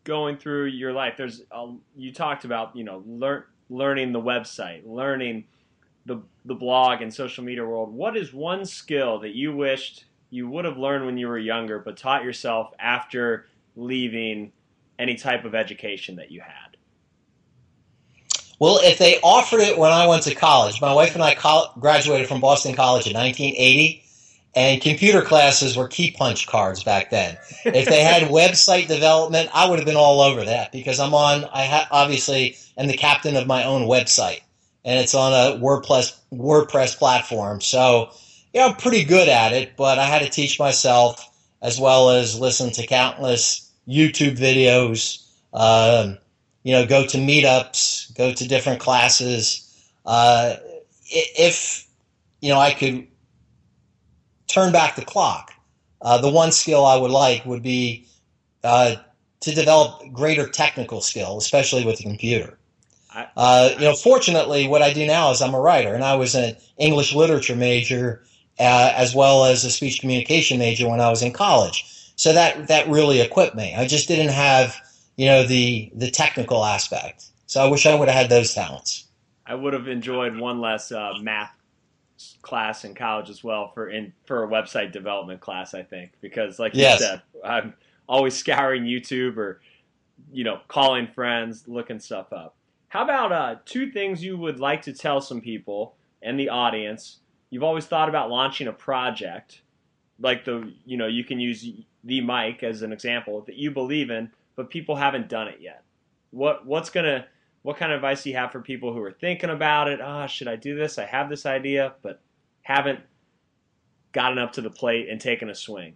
going 0.04 0.38
through 0.38 0.66
your 0.68 0.94
life, 0.94 1.16
there's 1.18 1.42
a, 1.52 1.74
you 1.96 2.14
talked 2.14 2.46
about 2.46 2.76
you 2.76 2.84
know 2.84 3.04
learn, 3.08 3.44
learning 3.70 4.12
the 4.12 4.22
website, 4.22 4.84
learning 4.86 5.46
the 6.08 6.22
the 6.46 6.56
blog 6.56 7.02
and 7.02 7.14
social 7.14 7.44
media 7.44 7.66
world. 7.66 7.94
What 7.94 8.18
is 8.18 8.34
one 8.34 8.66
skill 8.66 9.20
that 9.20 9.36
you 9.36 9.56
wished 9.56 10.06
you 10.30 10.50
would 10.50 10.66
have 10.66 10.78
learned 10.78 11.06
when 11.06 11.18
you 11.18 11.28
were 11.28 11.38
younger, 11.38 11.80
but 11.80 11.98
taught 11.98 12.24
yourself 12.24 12.74
after 12.80 13.46
leaving 13.76 14.52
any 14.98 15.16
type 15.16 15.46
of 15.46 15.54
education 15.54 16.16
that 16.16 16.32
you 16.32 16.42
had? 16.42 16.78
Well, 18.60 18.80
if 18.82 18.98
they 18.98 19.20
offered 19.22 19.60
it 19.60 19.78
when 19.78 19.92
I 19.92 20.08
went 20.08 20.24
to 20.24 20.34
college, 20.34 20.82
my 20.82 20.94
wife 20.94 21.14
and 21.14 21.24
I 21.24 21.36
graduated 21.80 22.28
from 22.28 22.42
Boston 22.42 22.74
College 22.76 23.06
in 23.06 23.14
1980, 23.14 24.04
and 24.56 24.82
computer 24.82 25.22
classes 25.22 25.78
were 25.78 25.88
key 25.88 26.10
punch 26.10 26.48
cards 26.48 26.84
back 26.84 27.12
then. 27.12 27.38
If 27.66 27.86
they 27.86 28.02
had 28.02 28.24
website 28.32 28.88
development, 28.88 29.52
I 29.54 29.70
would 29.70 29.78
have 29.78 29.86
been 29.86 29.96
all 29.96 30.22
over 30.22 30.44
that 30.44 30.72
because 30.72 31.00
I'm 31.00 31.14
on. 31.14 31.46
I 31.54 31.66
ha- 31.66 31.88
obviously 31.92 32.58
am 32.78 32.88
the 32.88 32.98
captain 32.98 33.36
of 33.36 33.46
my 33.46 33.64
own 33.64 33.84
website, 33.84 34.42
and 34.86 35.00
it's 35.00 35.16
on 35.16 35.34
a 35.34 35.60
WordPress 35.60 36.18
WordPress 36.34 36.98
platform. 36.98 37.62
So, 37.62 38.10
yeah, 38.54 38.68
I'm 38.68 38.76
pretty 38.76 39.04
good 39.04 39.30
at 39.30 39.54
it, 39.54 39.76
but 39.78 40.00
I 40.00 40.06
had 40.06 40.22
to 40.22 40.30
teach 40.30 40.60
myself 40.60 41.24
as 41.62 41.80
well 41.80 42.10
as 42.10 42.40
listen 42.40 42.72
to 42.72 42.88
countless 42.88 43.72
YouTube 43.88 44.38
videos. 44.38 45.24
Um, 45.54 46.18
you 46.64 46.74
know, 46.74 46.86
go 46.86 47.06
to 47.06 47.18
meetups, 47.18 48.16
go 48.16 48.34
to 48.34 48.48
different 48.48 48.80
classes. 48.80 49.64
Uh, 50.06 50.56
if, 51.06 51.88
you 52.42 52.50
know, 52.50 52.60
I 52.60 52.74
could 52.74 53.08
turn 54.48 54.72
back 54.72 54.96
the 54.96 55.06
clock, 55.06 55.54
uh, 56.02 56.18
the 56.20 56.30
one 56.30 56.52
skill 56.52 56.86
I 56.86 56.98
would 56.98 57.12
like 57.12 57.46
would 57.46 57.64
be 57.64 58.06
uh, 58.64 58.96
to 59.42 59.56
develop 59.56 60.12
greater 60.12 60.48
technical 60.48 61.02
skill, 61.02 61.38
especially 61.38 61.86
with 61.86 61.98
the 61.98 62.04
computer. 62.04 62.58
Uh, 63.36 63.70
you 63.74 63.86
know, 63.86 63.96
fortunately, 63.96 64.68
what 64.68 64.82
I 64.82 64.94
do 64.94 65.06
now 65.06 65.32
is 65.32 65.42
I'm 65.42 65.54
a 65.54 65.60
writer, 65.60 65.94
and 65.94 66.04
I 66.04 66.16
was 66.16 66.36
an 66.36 66.56
English 66.78 67.16
literature 67.16 67.56
major 67.56 68.24
uh, 68.60 68.94
as 68.96 69.16
well 69.16 69.46
as 69.46 69.64
a 69.64 69.72
speech 69.72 70.00
communication 70.00 70.60
major 70.60 70.90
when 70.90 71.00
I 71.00 71.10
was 71.10 71.22
in 71.22 71.32
college. 71.32 71.86
So 72.16 72.34
that 72.34 72.68
that 72.68 72.88
really 72.90 73.22
equipped 73.22 73.56
me. 73.56 73.76
I 73.76 73.88
just 73.88 74.08
didn't 74.08 74.30
have 74.30 74.76
you 75.16 75.28
know 75.28 75.44
the 75.44 75.92
the 75.96 76.10
technical 76.10 76.66
aspect. 76.66 77.26
So 77.46 77.64
I 77.64 77.70
wish 77.70 77.86
I 77.86 77.96
would 77.96 78.08
have 78.08 78.18
had 78.18 78.30
those 78.30 78.54
talents. 78.54 79.06
I 79.46 79.56
would 79.56 79.74
have 79.74 79.88
enjoyed 79.88 80.38
one 80.38 80.60
less 80.60 80.92
uh, 80.92 81.14
math 81.22 81.52
class 82.42 82.84
in 82.84 82.96
college 82.96 83.30
as 83.30 83.44
well 83.44 83.72
for 83.74 83.90
in 83.90 84.14
for 84.26 84.44
a 84.44 84.48
website 84.48 84.92
development 84.92 85.40
class. 85.40 85.74
I 85.74 85.84
think 85.84 86.12
because 86.22 86.60
like 86.60 86.74
yes. 86.74 87.00
you 87.00 87.06
said, 87.06 87.22
I'm 87.46 87.74
always 88.10 88.36
scouring 88.36 88.84
YouTube 88.84 89.38
or 89.38 89.62
you 90.32 90.44
know 90.44 90.60
calling 90.68 91.08
friends, 91.08 91.68
looking 91.68 92.00
stuff 92.00 92.34
up. 92.34 92.57
How 92.90 93.04
about 93.04 93.32
uh, 93.32 93.56
two 93.66 93.92
things 93.92 94.24
you 94.24 94.38
would 94.38 94.60
like 94.60 94.82
to 94.84 94.94
tell 94.94 95.20
some 95.22 95.42
people 95.42 95.96
and 96.22 96.40
the 96.40 96.50
audience? 96.50 97.20
You've 97.50 97.64
always 97.64 97.86
thought 97.86 98.10
about 98.10 98.30
launching 98.30 98.68
a 98.68 98.74
project, 98.74 99.62
like 100.20 100.46
the 100.46 100.74
you 100.86 100.98
know 100.98 101.08
you 101.08 101.24
can 101.24 101.40
use 101.40 101.68
the 102.04 102.22
mic 102.22 102.64
as 102.64 102.82
an 102.82 102.94
example 102.94 103.42
that 103.42 103.56
you 103.56 103.72
believe 103.72 104.10
in, 104.10 104.32
but 104.56 104.70
people 104.70 104.96
haven't 104.96 105.30
done 105.30 105.48
it 105.48 105.60
yet. 105.62 105.84
What 106.32 106.66
what's 106.66 106.90
gonna 106.90 107.28
what 107.62 107.78
kind 107.78 107.92
of 107.92 107.98
advice 107.98 108.24
do 108.24 108.30
you 108.30 108.38
have 108.38 108.52
for 108.52 108.62
people 108.62 108.94
who 108.94 109.02
are 109.02 109.12
thinking 109.12 109.50
about 109.50 109.90
it? 109.90 110.00
Ah, 110.02 110.24
oh, 110.24 110.28
should 110.28 110.48
I 110.48 110.56
do 110.56 110.76
this? 110.76 110.98
I 110.98 111.06
have 111.06 111.30
this 111.30 111.46
idea, 111.46 111.96
but 112.02 112.22
haven't 112.62 113.00
gotten 114.14 114.38
up 114.38 114.54
to 114.54 114.62
the 114.62 114.70
plate 114.70 115.10
and 115.10 115.20
taken 115.20 115.50
a 115.50 115.56
swing. 115.56 115.96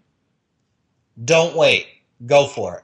Don't 1.24 1.56
wait. 1.56 1.88
Go 2.26 2.48
for 2.48 2.78
it. 2.80 2.84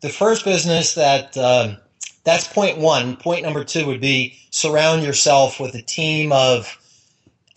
The 0.00 0.08
first 0.08 0.44
business 0.44 0.94
that 0.94 1.36
um, 1.36 1.76
that's 2.24 2.46
point 2.46 2.78
one. 2.78 3.16
Point 3.16 3.42
number 3.42 3.64
two 3.64 3.86
would 3.86 4.00
be 4.00 4.38
surround 4.50 5.02
yourself 5.02 5.58
with 5.58 5.74
a 5.74 5.82
team 5.82 6.32
of 6.32 6.78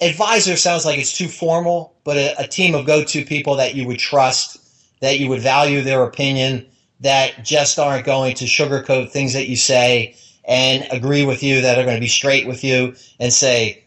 advisors. 0.01 0.61
Sounds 0.61 0.85
like 0.85 0.99
it's 0.99 1.17
too 1.17 1.27
formal, 1.27 1.95
but 2.03 2.17
a, 2.17 2.43
a 2.43 2.47
team 2.47 2.75
of 2.75 2.85
go-to 2.85 3.23
people 3.25 3.55
that 3.55 3.75
you 3.75 3.87
would 3.87 3.99
trust, 3.99 4.57
that 5.01 5.19
you 5.19 5.29
would 5.29 5.41
value 5.41 5.81
their 5.81 6.03
opinion, 6.03 6.65
that 7.01 7.43
just 7.43 7.77
aren't 7.77 8.05
going 8.05 8.35
to 8.35 8.45
sugarcoat 8.45 9.11
things 9.11 9.33
that 9.33 9.47
you 9.47 9.55
say 9.55 10.15
and 10.45 10.87
agree 10.91 11.25
with 11.25 11.43
you 11.43 11.61
that 11.61 11.77
are 11.77 11.83
going 11.83 11.97
to 11.97 12.01
be 12.01 12.07
straight 12.07 12.47
with 12.47 12.63
you 12.63 12.95
and 13.19 13.33
say 13.33 13.83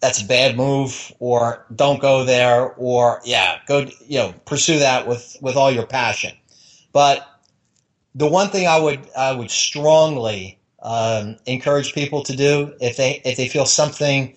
that's 0.00 0.22
a 0.22 0.26
bad 0.26 0.56
move 0.56 1.12
or 1.18 1.64
don't 1.74 2.00
go 2.00 2.24
there 2.24 2.72
or 2.74 3.20
yeah 3.24 3.58
go 3.66 3.86
you 4.06 4.18
know 4.18 4.32
pursue 4.44 4.78
that 4.78 5.06
with 5.06 5.36
with 5.40 5.56
all 5.56 5.70
your 5.70 5.86
passion 5.86 6.32
but 6.92 7.35
the 8.16 8.26
one 8.26 8.48
thing 8.48 8.66
i 8.66 8.78
would 8.78 9.00
i 9.16 9.32
would 9.32 9.50
strongly 9.50 10.58
um, 10.82 11.36
encourage 11.46 11.94
people 11.94 12.22
to 12.22 12.36
do 12.36 12.74
if 12.80 12.96
they 12.96 13.20
if 13.24 13.36
they 13.36 13.48
feel 13.48 13.66
something 13.66 14.36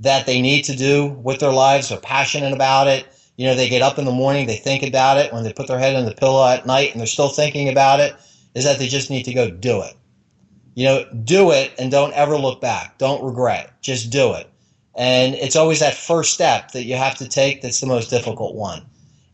that 0.00 0.26
they 0.26 0.40
need 0.40 0.62
to 0.62 0.76
do 0.76 1.06
with 1.06 1.40
their 1.40 1.52
lives 1.52 1.90
or 1.90 1.98
passionate 1.98 2.52
about 2.52 2.88
it 2.88 3.06
you 3.38 3.46
know, 3.46 3.54
they 3.54 3.68
get 3.68 3.82
up 3.82 3.98
in 4.00 4.04
the 4.04 4.10
morning, 4.10 4.46
they 4.46 4.56
think 4.56 4.82
about 4.82 5.16
it. 5.16 5.32
When 5.32 5.44
they 5.44 5.52
put 5.52 5.68
their 5.68 5.78
head 5.78 5.94
on 5.94 6.04
the 6.04 6.12
pillow 6.12 6.46
at 6.46 6.66
night 6.66 6.90
and 6.90 7.00
they're 7.00 7.06
still 7.06 7.28
thinking 7.28 7.68
about 7.68 8.00
it, 8.00 8.14
is 8.54 8.64
that 8.64 8.80
they 8.80 8.88
just 8.88 9.10
need 9.10 9.22
to 9.24 9.32
go 9.32 9.48
do 9.48 9.80
it. 9.82 9.94
You 10.74 10.86
know, 10.86 11.04
do 11.24 11.52
it 11.52 11.72
and 11.78 11.88
don't 11.88 12.12
ever 12.14 12.36
look 12.36 12.60
back. 12.60 12.98
Don't 12.98 13.22
regret. 13.22 13.80
Just 13.80 14.10
do 14.10 14.34
it. 14.34 14.50
And 14.96 15.36
it's 15.36 15.54
always 15.54 15.78
that 15.78 15.94
first 15.94 16.34
step 16.34 16.72
that 16.72 16.82
you 16.82 16.96
have 16.96 17.14
to 17.18 17.28
take 17.28 17.62
that's 17.62 17.80
the 17.80 17.86
most 17.86 18.10
difficult 18.10 18.56
one. 18.56 18.84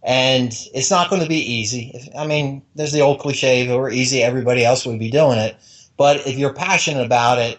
And 0.04 0.52
it's 0.74 0.90
not 0.90 1.08
going 1.08 1.22
to 1.22 1.28
be 1.28 1.52
easy. 1.54 2.10
I 2.16 2.26
mean, 2.26 2.62
there's 2.74 2.92
the 2.92 3.00
old 3.00 3.20
cliche, 3.20 3.62
if 3.62 3.70
it 3.70 3.76
were 3.76 3.90
easy, 3.90 4.22
everybody 4.22 4.64
else 4.64 4.84
would 4.84 4.98
be 4.98 5.10
doing 5.10 5.38
it. 5.38 5.56
But 5.96 6.26
if 6.26 6.36
you're 6.36 6.52
passionate 6.52 7.06
about 7.06 7.38
it, 7.38 7.58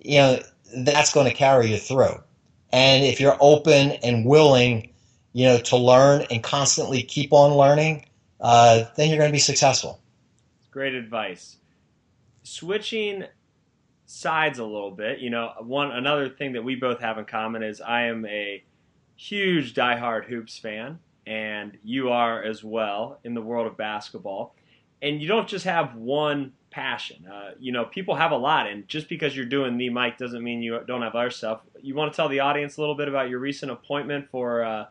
you 0.00 0.18
know, 0.18 0.42
that's 0.78 1.14
going 1.14 1.28
to 1.28 1.34
carry 1.34 1.70
you 1.70 1.78
through. 1.78 2.20
And 2.72 3.04
if 3.04 3.20
you're 3.20 3.36
open 3.40 3.92
and 4.02 4.26
willing 4.26 4.90
you 5.34 5.44
know, 5.44 5.58
to 5.58 5.76
learn 5.76 6.22
and 6.30 6.42
constantly 6.42 7.02
keep 7.02 7.32
on 7.32 7.54
learning, 7.54 8.06
uh, 8.40 8.84
then 8.96 9.10
you're 9.10 9.18
going 9.18 9.28
to 9.28 9.34
be 9.34 9.38
successful. 9.38 10.00
Great 10.70 10.94
advice. 10.94 11.56
Switching 12.44 13.24
sides 14.06 14.60
a 14.60 14.64
little 14.64 14.92
bit, 14.92 15.18
you 15.18 15.30
know, 15.30 15.52
one 15.60 15.90
another 15.90 16.28
thing 16.28 16.52
that 16.52 16.62
we 16.62 16.76
both 16.76 17.00
have 17.00 17.18
in 17.18 17.24
common 17.24 17.64
is 17.64 17.80
I 17.80 18.02
am 18.02 18.24
a 18.26 18.62
huge 19.16 19.74
diehard 19.74 20.24
hoops 20.24 20.56
fan, 20.56 21.00
and 21.26 21.78
you 21.82 22.10
are 22.10 22.42
as 22.42 22.62
well 22.62 23.18
in 23.24 23.34
the 23.34 23.42
world 23.42 23.66
of 23.66 23.76
basketball. 23.76 24.54
And 25.02 25.20
you 25.20 25.28
don't 25.28 25.48
just 25.48 25.64
have 25.64 25.94
one 25.94 26.52
passion. 26.70 27.26
Uh, 27.26 27.52
you 27.58 27.72
know, 27.72 27.84
people 27.84 28.14
have 28.14 28.32
a 28.32 28.36
lot, 28.36 28.66
and 28.66 28.88
just 28.88 29.08
because 29.08 29.36
you're 29.36 29.44
doing 29.44 29.76
the 29.76 29.90
mic 29.90 30.18
doesn't 30.18 30.42
mean 30.42 30.62
you 30.62 30.80
don't 30.86 31.02
have 31.02 31.14
other 31.14 31.30
stuff. 31.30 31.60
You 31.80 31.94
want 31.94 32.12
to 32.12 32.16
tell 32.16 32.28
the 32.28 32.40
audience 32.40 32.76
a 32.76 32.80
little 32.80 32.94
bit 32.96 33.08
about 33.08 33.28
your 33.28 33.38
recent 33.38 33.70
appointment 33.70 34.28
for 34.30 34.64
uh, 34.64 34.86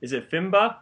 is 0.00 0.12
it 0.12 0.30
FIMBA? 0.30 0.76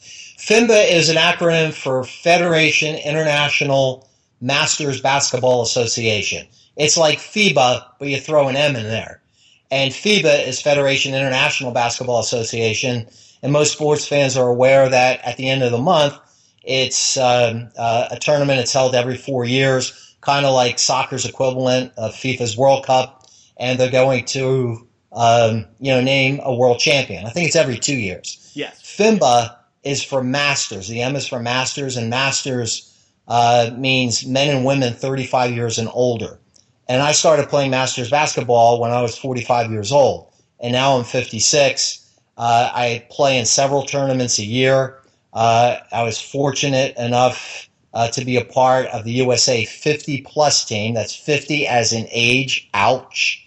FIMBA 0.00 0.90
is 0.90 1.08
an 1.08 1.16
acronym 1.16 1.72
for 1.72 2.04
Federation 2.04 2.96
International 2.96 4.08
Masters 4.40 5.00
Basketball 5.00 5.62
Association. 5.62 6.46
It's 6.76 6.96
like 6.96 7.18
FIBA, 7.18 7.86
but 7.98 8.08
you 8.08 8.18
throw 8.20 8.48
an 8.48 8.56
M 8.56 8.76
in 8.76 8.84
there. 8.84 9.22
And 9.70 9.92
FIBA 9.92 10.46
is 10.46 10.60
Federation 10.60 11.14
International 11.14 11.70
Basketball 11.70 12.20
Association. 12.20 13.06
And 13.44 13.52
most 13.52 13.74
sports 13.74 14.08
fans 14.08 14.38
are 14.38 14.48
aware 14.48 14.88
that 14.88 15.20
at 15.22 15.36
the 15.36 15.50
end 15.50 15.62
of 15.62 15.70
the 15.70 15.78
month, 15.78 16.18
it's 16.62 17.18
um, 17.18 17.68
uh, 17.76 18.08
a 18.10 18.18
tournament 18.18 18.58
that's 18.58 18.72
held 18.72 18.94
every 18.94 19.18
four 19.18 19.44
years, 19.44 20.16
kind 20.22 20.46
of 20.46 20.54
like 20.54 20.78
soccer's 20.78 21.26
equivalent 21.26 21.92
of 21.98 22.14
FIFA's 22.14 22.56
World 22.56 22.86
Cup. 22.86 23.26
And 23.58 23.78
they're 23.78 23.90
going 23.90 24.24
to, 24.24 24.88
um, 25.12 25.66
you 25.78 25.92
know, 25.92 26.00
name 26.00 26.40
a 26.42 26.54
world 26.54 26.78
champion. 26.78 27.26
I 27.26 27.28
think 27.28 27.46
it's 27.46 27.54
every 27.54 27.76
two 27.76 27.94
years. 27.94 28.50
Yes. 28.54 28.80
FIMBA 28.82 29.54
is 29.82 30.02
for 30.02 30.24
masters. 30.24 30.88
The 30.88 31.02
M 31.02 31.14
is 31.14 31.26
for 31.26 31.38
masters, 31.38 31.98
and 31.98 32.08
masters 32.08 32.90
uh, 33.28 33.72
means 33.76 34.24
men 34.24 34.56
and 34.56 34.64
women 34.64 34.94
35 34.94 35.52
years 35.52 35.78
and 35.78 35.90
older. 35.92 36.40
And 36.88 37.02
I 37.02 37.12
started 37.12 37.50
playing 37.50 37.72
masters 37.72 38.08
basketball 38.08 38.80
when 38.80 38.90
I 38.90 39.02
was 39.02 39.18
45 39.18 39.70
years 39.70 39.92
old, 39.92 40.32
and 40.60 40.72
now 40.72 40.96
I'm 40.96 41.04
56. 41.04 42.03
Uh, 42.36 42.70
I 42.72 43.06
play 43.10 43.38
in 43.38 43.46
several 43.46 43.84
tournaments 43.84 44.38
a 44.38 44.44
year. 44.44 45.00
Uh, 45.32 45.78
I 45.92 46.02
was 46.02 46.20
fortunate 46.20 46.96
enough 46.96 47.68
uh, 47.92 48.08
to 48.08 48.24
be 48.24 48.36
a 48.36 48.44
part 48.44 48.86
of 48.86 49.04
the 49.04 49.12
USA 49.12 49.64
50 49.64 50.22
plus 50.22 50.64
team. 50.64 50.94
That's 50.94 51.14
50 51.14 51.66
as 51.66 51.92
in 51.92 52.06
age, 52.10 52.68
ouch. 52.74 53.40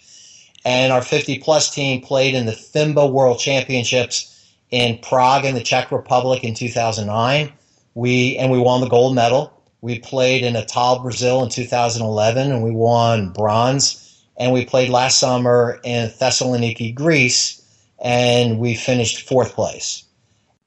And 0.64 0.92
our 0.92 1.02
50 1.02 1.38
plus 1.38 1.70
team 1.74 2.00
played 2.00 2.34
in 2.34 2.46
the 2.46 2.52
FIMBA 2.52 3.12
World 3.12 3.38
Championships 3.38 4.34
in 4.70 4.98
Prague 4.98 5.44
in 5.44 5.54
the 5.54 5.62
Czech 5.62 5.92
Republic 5.92 6.44
in 6.44 6.54
2009. 6.54 7.52
We 7.94 8.36
and 8.36 8.50
we 8.50 8.58
won 8.58 8.80
the 8.80 8.88
gold 8.88 9.14
medal. 9.14 9.52
We 9.80 9.98
played 9.98 10.44
in 10.44 10.54
Natal, 10.54 10.98
Brazil 10.98 11.42
in 11.42 11.50
2011, 11.50 12.50
and 12.50 12.62
we 12.62 12.70
won 12.70 13.30
bronze. 13.30 14.04
And 14.36 14.52
we 14.52 14.64
played 14.64 14.88
last 14.88 15.18
summer 15.18 15.80
in 15.84 16.08
Thessaloniki, 16.10 16.94
Greece, 16.94 17.57
and 17.98 18.58
we 18.58 18.74
finished 18.74 19.28
fourth 19.28 19.54
place. 19.54 20.04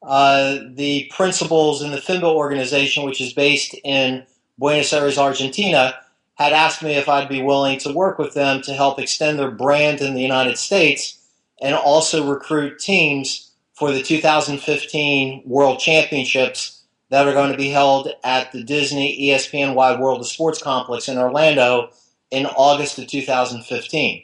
Uh, 0.04 0.60
the 0.74 1.10
principals 1.16 1.82
in 1.82 1.92
the 1.92 1.98
FIMBA 1.98 2.24
organization, 2.24 3.06
which 3.06 3.22
is 3.22 3.34
based 3.34 3.76
in 3.84 4.26
Buenos 4.58 4.92
Aires, 4.94 5.18
Argentina, 5.18 5.96
had 6.36 6.54
asked 6.54 6.82
me 6.82 6.94
if 6.94 7.08
I'd 7.08 7.30
be 7.30 7.42
willing 7.42 7.78
to 7.80 7.94
work 7.94 8.18
with 8.18 8.34
them 8.34 8.62
to 8.64 8.74
help 8.74 9.00
extend 9.00 9.38
their 9.38 9.52
brand 9.52 10.02
in 10.02 10.16
the 10.16 10.22
United 10.22 10.58
States 10.58 11.20
and 11.62 11.76
also 11.76 12.28
recruit 12.28 12.80
teams 12.80 13.52
for 13.74 13.92
the 13.92 14.02
2015 14.02 15.44
World 15.46 15.80
Championships 15.80 16.82
that 17.10 17.28
are 17.28 17.34
going 17.34 17.52
to 17.52 17.58
be 17.58 17.70
held 17.70 18.10
at 18.24 18.52
the 18.52 18.64
Disney 18.64 19.30
ESPN 19.30 19.76
Wide 19.76 20.00
World 20.00 20.22
of 20.22 20.28
Sports 20.28 20.62
Complex 20.62 21.08
in 21.08 21.18
Orlando 21.18 21.90
in 22.32 22.46
August 22.46 22.98
of 22.98 23.08
2015. 23.08 24.24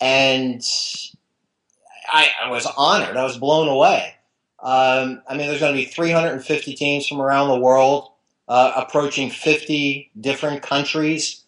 And 0.00 0.62
I, 2.06 2.28
I 2.44 2.50
was 2.50 2.66
honored. 2.76 3.16
I 3.16 3.24
was 3.24 3.38
blown 3.38 3.68
away. 3.68 4.14
Um, 4.60 5.22
I 5.28 5.36
mean, 5.36 5.46
there's 5.46 5.60
going 5.60 5.74
to 5.74 5.80
be 5.80 5.84
350 5.84 6.74
teams 6.74 7.06
from 7.06 7.20
around 7.20 7.48
the 7.48 7.60
world, 7.60 8.10
uh, 8.48 8.72
approaching 8.76 9.30
50 9.30 10.10
different 10.20 10.62
countries, 10.62 11.44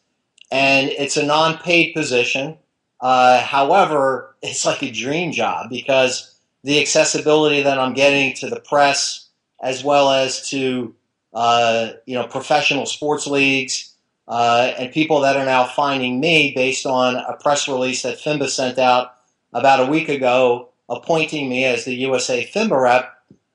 and 0.50 0.90
it's 0.90 1.16
a 1.16 1.24
non-paid 1.24 1.94
position. 1.94 2.58
Uh, 3.00 3.40
however, 3.40 4.36
it's 4.42 4.66
like 4.66 4.82
a 4.82 4.90
dream 4.90 5.32
job 5.32 5.70
because 5.70 6.34
the 6.62 6.80
accessibility 6.80 7.62
that 7.62 7.78
I'm 7.78 7.94
getting 7.94 8.34
to 8.36 8.50
the 8.50 8.60
press 8.60 9.28
as 9.62 9.82
well 9.82 10.10
as 10.10 10.48
to 10.50 10.94
uh, 11.32 11.90
you 12.06 12.14
know 12.14 12.26
professional 12.26 12.86
sports 12.86 13.26
leagues 13.26 13.94
uh, 14.28 14.72
and 14.78 14.92
people 14.92 15.20
that 15.20 15.36
are 15.36 15.44
now 15.44 15.64
finding 15.64 16.20
me 16.20 16.52
based 16.54 16.86
on 16.86 17.16
a 17.16 17.36
press 17.40 17.68
release 17.68 18.02
that 18.02 18.18
FIMBA 18.18 18.48
sent 18.48 18.78
out 18.78 19.15
about 19.56 19.88
a 19.88 19.90
week 19.90 20.10
ago, 20.10 20.68
appointing 20.88 21.48
me 21.48 21.64
as 21.64 21.84
the 21.84 21.94
USA 21.94 22.46
FIMBA 22.46 22.80
rep. 22.80 23.12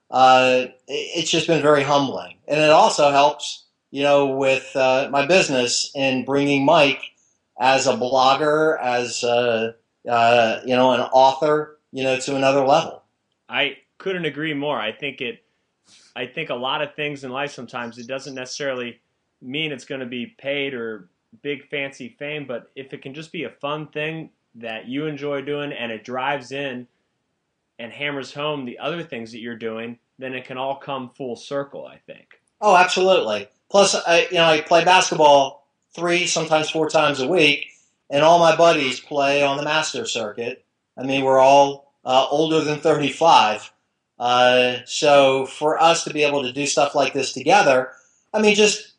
Uh, 0.09 0.65
it's 0.87 1.29
just 1.29 1.47
been 1.47 1.61
very 1.61 1.83
humbling, 1.83 2.37
and 2.47 2.59
it 2.59 2.71
also 2.71 3.11
helps 3.11 3.65
you 3.91 4.03
know 4.03 4.35
with 4.35 4.75
uh, 4.75 5.07
my 5.11 5.25
business 5.25 5.91
in 5.95 6.25
bringing 6.25 6.65
Mike 6.65 7.01
as 7.59 7.87
a 7.87 7.93
blogger, 7.93 8.81
as 8.81 9.23
a, 9.23 9.75
uh, 10.09 10.59
you 10.65 10.75
know 10.75 10.91
an 10.91 11.01
author, 11.01 11.79
you 11.91 12.03
know 12.03 12.19
to 12.19 12.35
another 12.35 12.65
level. 12.65 13.03
I 13.47 13.77
couldn't 13.99 14.25
agree 14.25 14.55
more. 14.55 14.79
I 14.79 14.91
think 14.91 15.21
it 15.21 15.43
I 16.15 16.25
think 16.25 16.49
a 16.49 16.55
lot 16.55 16.81
of 16.81 16.95
things 16.95 17.23
in 17.23 17.31
life 17.31 17.51
sometimes 17.51 17.97
it 17.99 18.07
doesn't 18.07 18.35
necessarily 18.35 18.99
mean 19.41 19.71
it's 19.71 19.85
going 19.85 20.01
to 20.01 20.07
be 20.07 20.25
paid 20.25 20.73
or 20.73 21.09
big 21.41 21.69
fancy 21.69 22.15
fame, 22.19 22.45
but 22.45 22.71
if 22.75 22.91
it 22.91 23.01
can 23.01 23.13
just 23.13 23.31
be 23.31 23.45
a 23.45 23.49
fun 23.49 23.87
thing 23.87 24.31
that 24.55 24.87
you 24.87 25.05
enjoy 25.05 25.41
doing 25.41 25.71
and 25.71 25.91
it 25.91 26.03
drives 26.03 26.51
in 26.51 26.87
and 27.79 27.91
hammers 27.91 28.33
home 28.33 28.65
the 28.65 28.79
other 28.79 29.03
things 29.03 29.31
that 29.31 29.39
you're 29.39 29.55
doing, 29.55 29.97
then 30.19 30.33
it 30.33 30.45
can 30.45 30.57
all 30.57 30.75
come 30.75 31.09
full 31.09 31.35
circle, 31.35 31.85
I 31.85 31.97
think. 31.97 32.39
Oh, 32.59 32.75
absolutely. 32.75 33.47
Plus, 33.69 33.95
I, 33.95 34.27
you 34.29 34.35
know, 34.35 34.45
I 34.45 34.61
play 34.61 34.83
basketball 34.83 35.67
three, 35.95 36.27
sometimes 36.27 36.69
four 36.69 36.89
times 36.89 37.19
a 37.19 37.27
week, 37.27 37.67
and 38.09 38.23
all 38.23 38.39
my 38.39 38.55
buddies 38.55 38.99
play 38.99 39.41
on 39.41 39.57
the 39.57 39.63
master 39.63 40.05
circuit. 40.05 40.63
I 40.97 41.03
mean, 41.03 41.23
we're 41.23 41.39
all 41.39 41.93
uh, 42.05 42.27
older 42.29 42.61
than 42.61 42.79
35. 42.79 43.71
Uh, 44.19 44.77
so 44.85 45.47
for 45.47 45.81
us 45.81 46.03
to 46.03 46.13
be 46.13 46.23
able 46.23 46.43
to 46.43 46.51
do 46.51 46.65
stuff 46.65 46.93
like 46.93 47.13
this 47.13 47.33
together, 47.33 47.91
I 48.33 48.41
mean, 48.41 48.55
just 48.55 48.93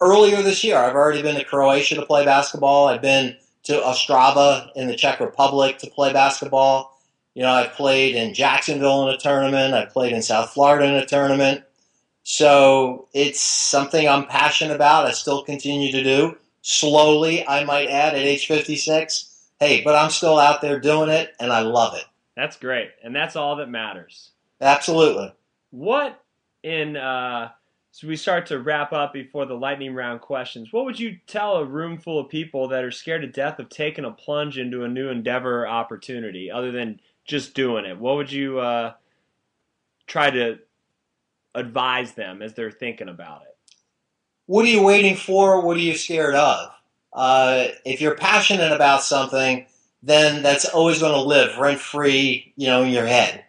earlier 0.00 0.42
this 0.42 0.62
year, 0.62 0.76
I've 0.76 0.94
already 0.94 1.22
been 1.22 1.36
to 1.36 1.44
Croatia 1.44 1.96
to 1.96 2.06
play 2.06 2.24
basketball. 2.24 2.86
I've 2.86 3.02
been 3.02 3.36
to 3.68 3.74
Ostrava 3.74 4.70
in 4.74 4.88
the 4.88 4.96
Czech 4.96 5.20
Republic 5.20 5.76
to 5.78 5.90
play 5.90 6.10
basketball. 6.10 6.98
You 7.34 7.42
know, 7.42 7.52
I've 7.52 7.72
played 7.72 8.14
in 8.14 8.32
Jacksonville 8.32 9.06
in 9.06 9.14
a 9.14 9.18
tournament. 9.18 9.74
I've 9.74 9.90
played 9.90 10.14
in 10.14 10.22
South 10.22 10.50
Florida 10.50 10.86
in 10.86 10.94
a 10.94 11.04
tournament. 11.04 11.64
So 12.22 13.08
it's 13.12 13.40
something 13.40 14.08
I'm 14.08 14.26
passionate 14.26 14.74
about. 14.74 15.04
I 15.04 15.12
still 15.12 15.44
continue 15.44 15.92
to 15.92 16.02
do. 16.02 16.38
Slowly, 16.62 17.46
I 17.46 17.64
might 17.64 17.88
add, 17.90 18.14
at 18.14 18.20
age 18.20 18.46
56. 18.46 19.46
Hey, 19.60 19.82
but 19.82 19.94
I'm 19.94 20.10
still 20.10 20.38
out 20.38 20.62
there 20.62 20.80
doing 20.80 21.10
it, 21.10 21.34
and 21.38 21.52
I 21.52 21.60
love 21.60 21.94
it. 21.94 22.04
That's 22.36 22.56
great. 22.56 22.90
And 23.04 23.14
that's 23.14 23.36
all 23.36 23.56
that 23.56 23.68
matters. 23.68 24.30
Absolutely. 24.62 25.30
What 25.72 26.18
in 26.62 26.96
uh, 26.96 27.50
so 27.98 28.06
we 28.06 28.14
start 28.14 28.46
to 28.46 28.60
wrap 28.60 28.92
up 28.92 29.12
before 29.12 29.44
the 29.44 29.54
lightning 29.54 29.92
round 29.92 30.20
questions. 30.20 30.72
What 30.72 30.84
would 30.84 31.00
you 31.00 31.18
tell 31.26 31.56
a 31.56 31.64
room 31.64 31.98
full 31.98 32.20
of 32.20 32.28
people 32.28 32.68
that 32.68 32.84
are 32.84 32.92
scared 32.92 33.22
to 33.22 33.26
death 33.26 33.58
of 33.58 33.70
taking 33.70 34.04
a 34.04 34.12
plunge 34.12 34.56
into 34.56 34.84
a 34.84 34.88
new 34.88 35.08
endeavor 35.08 35.64
or 35.64 35.66
opportunity, 35.66 36.48
other 36.48 36.70
than 36.70 37.00
just 37.24 37.54
doing 37.54 37.84
it? 37.84 37.98
What 37.98 38.14
would 38.14 38.30
you 38.30 38.60
uh, 38.60 38.92
try 40.06 40.30
to 40.30 40.60
advise 41.56 42.12
them 42.12 42.40
as 42.40 42.54
they're 42.54 42.70
thinking 42.70 43.08
about 43.08 43.42
it? 43.42 43.56
What 44.46 44.64
are 44.64 44.68
you 44.68 44.84
waiting 44.84 45.16
for? 45.16 45.60
What 45.66 45.76
are 45.76 45.80
you 45.80 45.96
scared 45.96 46.36
of? 46.36 46.70
Uh, 47.12 47.66
if 47.84 48.00
you're 48.00 48.14
passionate 48.14 48.70
about 48.70 49.02
something, 49.02 49.66
then 50.04 50.44
that's 50.44 50.66
always 50.66 51.00
going 51.00 51.14
to 51.14 51.20
live 51.20 51.58
rent 51.58 51.80
free, 51.80 52.52
you 52.54 52.68
know, 52.68 52.84
in 52.84 52.90
your 52.90 53.06
head. 53.06 53.44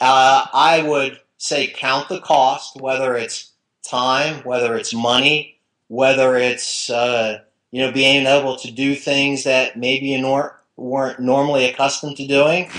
Uh, 0.00 0.44
I 0.52 0.82
would 0.82 1.20
say 1.38 1.68
count 1.68 2.08
the 2.08 2.18
cost, 2.18 2.80
whether 2.80 3.14
it's 3.14 3.52
time, 3.88 4.42
whether 4.44 4.76
it's 4.76 4.94
money, 4.94 5.58
whether 5.88 6.36
it's 6.36 6.90
uh, 6.90 7.40
you 7.70 7.82
know 7.82 7.92
being 7.92 8.26
able 8.26 8.56
to 8.56 8.70
do 8.70 8.94
things 8.94 9.44
that 9.44 9.78
maybe 9.78 10.08
you 10.08 10.20
nor- 10.20 10.60
weren't 10.76 11.20
normally 11.20 11.66
accustomed 11.66 12.16
to 12.16 12.26
doing. 12.26 12.70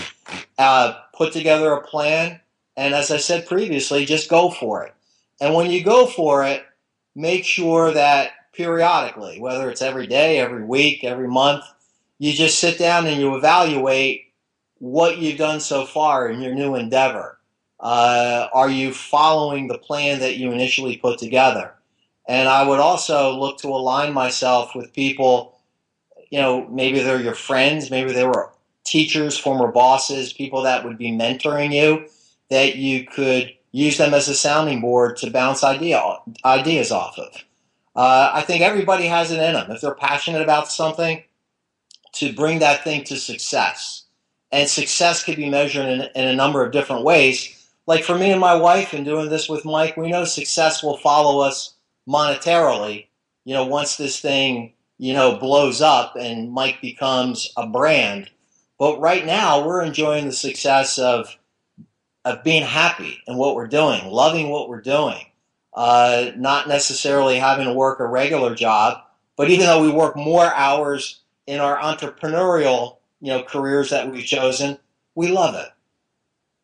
Uh, 0.57 0.95
put 1.13 1.33
together 1.33 1.71
a 1.73 1.81
plan, 1.81 2.39
and 2.75 2.93
as 2.93 3.11
I 3.11 3.17
said 3.17 3.47
previously, 3.47 4.05
just 4.05 4.29
go 4.29 4.49
for 4.49 4.85
it. 4.85 4.93
And 5.39 5.53
when 5.53 5.71
you 5.71 5.83
go 5.83 6.07
for 6.07 6.43
it, 6.45 6.65
make 7.15 7.45
sure 7.45 7.91
that 7.91 8.31
periodically, 8.53 9.39
whether 9.39 9.69
it's 9.69 9.81
every 9.81 10.07
day, 10.07 10.39
every 10.39 10.63
week, 10.63 11.03
every 11.03 11.27
month, 11.27 11.63
you 12.19 12.33
just 12.33 12.59
sit 12.59 12.79
down 12.79 13.05
and 13.05 13.21
you 13.21 13.35
evaluate 13.35 14.33
what 14.79 15.17
you've 15.17 15.37
done 15.37 15.59
so 15.59 15.85
far 15.85 16.29
in 16.29 16.41
your 16.41 16.53
new 16.53 16.75
endeavor. 16.75 17.36
Uh, 17.79 18.47
are 18.53 18.69
you 18.69 18.91
following 18.91 19.67
the 19.67 19.77
plan 19.77 20.19
that 20.19 20.37
you 20.37 20.51
initially 20.51 20.97
put 20.97 21.19
together? 21.19 21.73
And 22.27 22.49
I 22.49 22.67
would 22.67 22.79
also 22.79 23.37
look 23.37 23.59
to 23.59 23.67
align 23.67 24.13
myself 24.13 24.75
with 24.75 24.93
people, 24.93 25.57
you 26.29 26.39
know, 26.39 26.67
maybe 26.67 26.99
they're 26.99 27.21
your 27.21 27.35
friends, 27.35 27.89
maybe 27.91 28.11
they 28.11 28.25
were 28.25 28.51
teachers, 28.83 29.37
former 29.37 29.71
bosses, 29.71 30.33
people 30.33 30.63
that 30.63 30.83
would 30.83 30.97
be 30.97 31.11
mentoring 31.11 31.73
you, 31.73 32.07
that 32.49 32.75
you 32.75 33.05
could 33.05 33.53
use 33.71 33.97
them 33.97 34.13
as 34.13 34.27
a 34.27 34.35
sounding 34.35 34.81
board 34.81 35.17
to 35.17 35.29
bounce 35.29 35.63
idea, 35.63 36.01
ideas 36.43 36.91
off 36.91 37.17
of. 37.19 37.33
Uh, 37.95 38.31
I 38.33 38.41
think 38.41 38.61
everybody 38.61 39.05
has 39.05 39.31
it 39.31 39.39
in 39.39 39.53
them. 39.53 39.71
If 39.71 39.81
they're 39.81 39.95
passionate 39.95 40.41
about 40.41 40.67
something, 40.67 41.23
to 42.13 42.33
bring 42.33 42.59
that 42.59 42.83
thing 42.83 43.03
to 43.05 43.15
success 43.15 44.03
and 44.51 44.69
success 44.69 45.23
can 45.23 45.35
be 45.35 45.49
measured 45.49 45.85
in, 45.85 46.01
in 46.15 46.27
a 46.27 46.35
number 46.35 46.65
of 46.65 46.71
different 46.71 47.03
ways. 47.03 47.56
Like 47.87 48.03
for 48.03 48.17
me 48.17 48.31
and 48.31 48.41
my 48.41 48.55
wife, 48.55 48.93
and 48.93 49.05
doing 49.05 49.29
this 49.29 49.49
with 49.49 49.65
Mike, 49.65 49.97
we 49.97 50.09
know 50.09 50.25
success 50.25 50.83
will 50.83 50.97
follow 50.97 51.41
us 51.41 51.73
monetarily. 52.07 53.07
You 53.45 53.53
know, 53.53 53.65
once 53.65 53.95
this 53.95 54.19
thing 54.19 54.73
you 54.97 55.13
know 55.13 55.37
blows 55.37 55.81
up 55.81 56.15
and 56.15 56.51
Mike 56.51 56.81
becomes 56.81 57.51
a 57.55 57.67
brand. 57.67 58.29
But 58.79 58.99
right 58.99 59.25
now, 59.25 59.65
we're 59.65 59.81
enjoying 59.81 60.25
the 60.25 60.33
success 60.33 60.99
of 60.99 61.35
of 62.25 62.43
being 62.43 62.63
happy 62.63 63.19
in 63.25 63.37
what 63.37 63.55
we're 63.55 63.67
doing, 63.67 64.05
loving 64.05 64.49
what 64.49 64.67
we're 64.67 64.81
doing, 64.81 65.25
uh, 65.73 66.31
not 66.35 66.67
necessarily 66.67 67.39
having 67.39 67.65
to 67.65 67.73
work 67.73 67.99
a 67.99 68.05
regular 68.05 68.53
job. 68.53 69.01
But 69.37 69.49
even 69.49 69.65
though 69.65 69.81
we 69.81 69.91
work 69.91 70.17
more 70.17 70.53
hours 70.53 71.21
in 71.45 71.61
our 71.61 71.77
entrepreneurial, 71.77 72.97
you 73.21 73.29
know, 73.29 73.43
careers 73.43 73.91
that 73.91 74.11
we've 74.11 74.25
chosen, 74.25 74.77
we 75.15 75.29
love 75.29 75.55
it. 75.55 75.69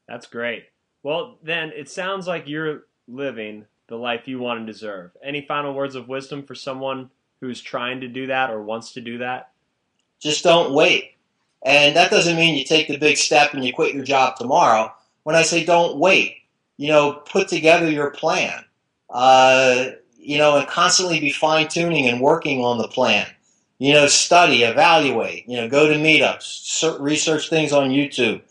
That's 0.07 0.25
great. 0.25 0.65
Well, 1.03 1.37
then 1.43 1.71
it 1.75 1.89
sounds 1.89 2.27
like 2.27 2.47
you're 2.47 2.83
living 3.07 3.65
the 3.87 3.97
life 3.97 4.27
you 4.27 4.39
want 4.39 4.59
and 4.59 4.67
deserve. 4.67 5.11
Any 5.21 5.41
final 5.41 5.73
words 5.73 5.95
of 5.95 6.07
wisdom 6.07 6.43
for 6.43 6.55
someone 6.55 7.09
who's 7.41 7.61
trying 7.61 8.01
to 8.01 8.07
do 8.07 8.27
that 8.27 8.49
or 8.49 8.63
wants 8.63 8.93
to 8.93 9.01
do 9.01 9.17
that? 9.17 9.51
Just 10.21 10.43
don't 10.43 10.73
wait. 10.73 11.15
And 11.65 11.95
that 11.95 12.09
doesn't 12.09 12.37
mean 12.37 12.57
you 12.57 12.63
take 12.63 12.87
the 12.87 12.97
big 12.97 13.17
step 13.17 13.53
and 13.53 13.63
you 13.63 13.73
quit 13.73 13.93
your 13.93 14.03
job 14.03 14.37
tomorrow. 14.37 14.93
When 15.23 15.35
I 15.35 15.41
say 15.41 15.65
don't 15.65 15.97
wait, 15.97 16.37
you 16.77 16.87
know, 16.87 17.13
put 17.13 17.49
together 17.49 17.89
your 17.89 18.11
plan. 18.11 18.63
Uh, 19.09 19.91
you 20.17 20.37
know, 20.37 20.57
and 20.57 20.67
constantly 20.67 21.19
be 21.19 21.31
fine 21.31 21.67
tuning 21.67 22.07
and 22.07 22.21
working 22.21 22.63
on 22.63 22.77
the 22.77 22.87
plan. 22.87 23.27
You 23.77 23.93
know, 23.93 24.07
study, 24.07 24.63
evaluate. 24.63 25.47
You 25.47 25.57
know, 25.57 25.69
go 25.69 25.87
to 25.87 25.95
meetups, 25.95 26.99
research 26.99 27.49
things 27.49 27.73
on 27.73 27.89
YouTube. 27.89 28.41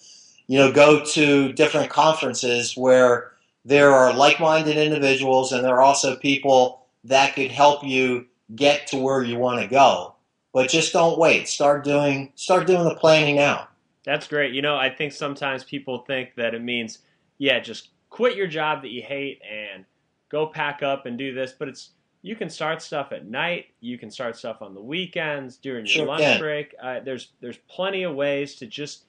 You 0.46 0.58
know, 0.58 0.72
go 0.72 1.04
to 1.04 1.52
different 1.52 1.90
conferences 1.90 2.76
where 2.76 3.32
there 3.64 3.92
are 3.92 4.12
like-minded 4.12 4.76
individuals 4.76 5.52
and 5.52 5.64
there 5.64 5.74
are 5.76 5.82
also 5.82 6.16
people 6.16 6.86
that 7.04 7.34
could 7.34 7.50
help 7.50 7.84
you 7.84 8.26
get 8.54 8.86
to 8.88 8.96
where 8.96 9.22
you 9.22 9.38
want 9.38 9.60
to 9.60 9.68
go. 9.68 10.14
But 10.52 10.68
just 10.68 10.92
don't 10.92 11.18
wait. 11.18 11.48
Start 11.48 11.84
doing 11.84 12.32
start 12.34 12.66
doing 12.66 12.84
the 12.84 12.94
planning 12.94 13.36
now. 13.36 13.68
That's 14.04 14.26
great. 14.26 14.52
You 14.52 14.62
know, 14.62 14.76
I 14.76 14.90
think 14.90 15.12
sometimes 15.12 15.64
people 15.64 15.98
think 16.06 16.34
that 16.36 16.54
it 16.54 16.62
means, 16.62 16.98
yeah, 17.38 17.60
just 17.60 17.90
quit 18.10 18.36
your 18.36 18.48
job 18.48 18.82
that 18.82 18.90
you 18.90 19.02
hate 19.02 19.40
and 19.48 19.84
go 20.28 20.46
pack 20.46 20.82
up 20.82 21.06
and 21.06 21.16
do 21.16 21.32
this, 21.32 21.52
but 21.52 21.68
it's 21.68 21.90
you 22.22 22.36
can 22.36 22.48
start 22.48 22.80
stuff 22.82 23.12
at 23.12 23.26
night. 23.26 23.66
You 23.80 23.98
can 23.98 24.10
start 24.10 24.36
stuff 24.36 24.62
on 24.62 24.74
the 24.74 24.80
weekends 24.80 25.56
during 25.56 25.86
your 25.86 25.92
sure 25.92 26.06
lunch 26.06 26.22
can. 26.22 26.40
break. 26.40 26.74
Uh, 26.80 27.00
there's 27.00 27.32
there's 27.40 27.58
plenty 27.68 28.04
of 28.04 28.14
ways 28.14 28.56
to 28.56 28.66
just 28.66 29.04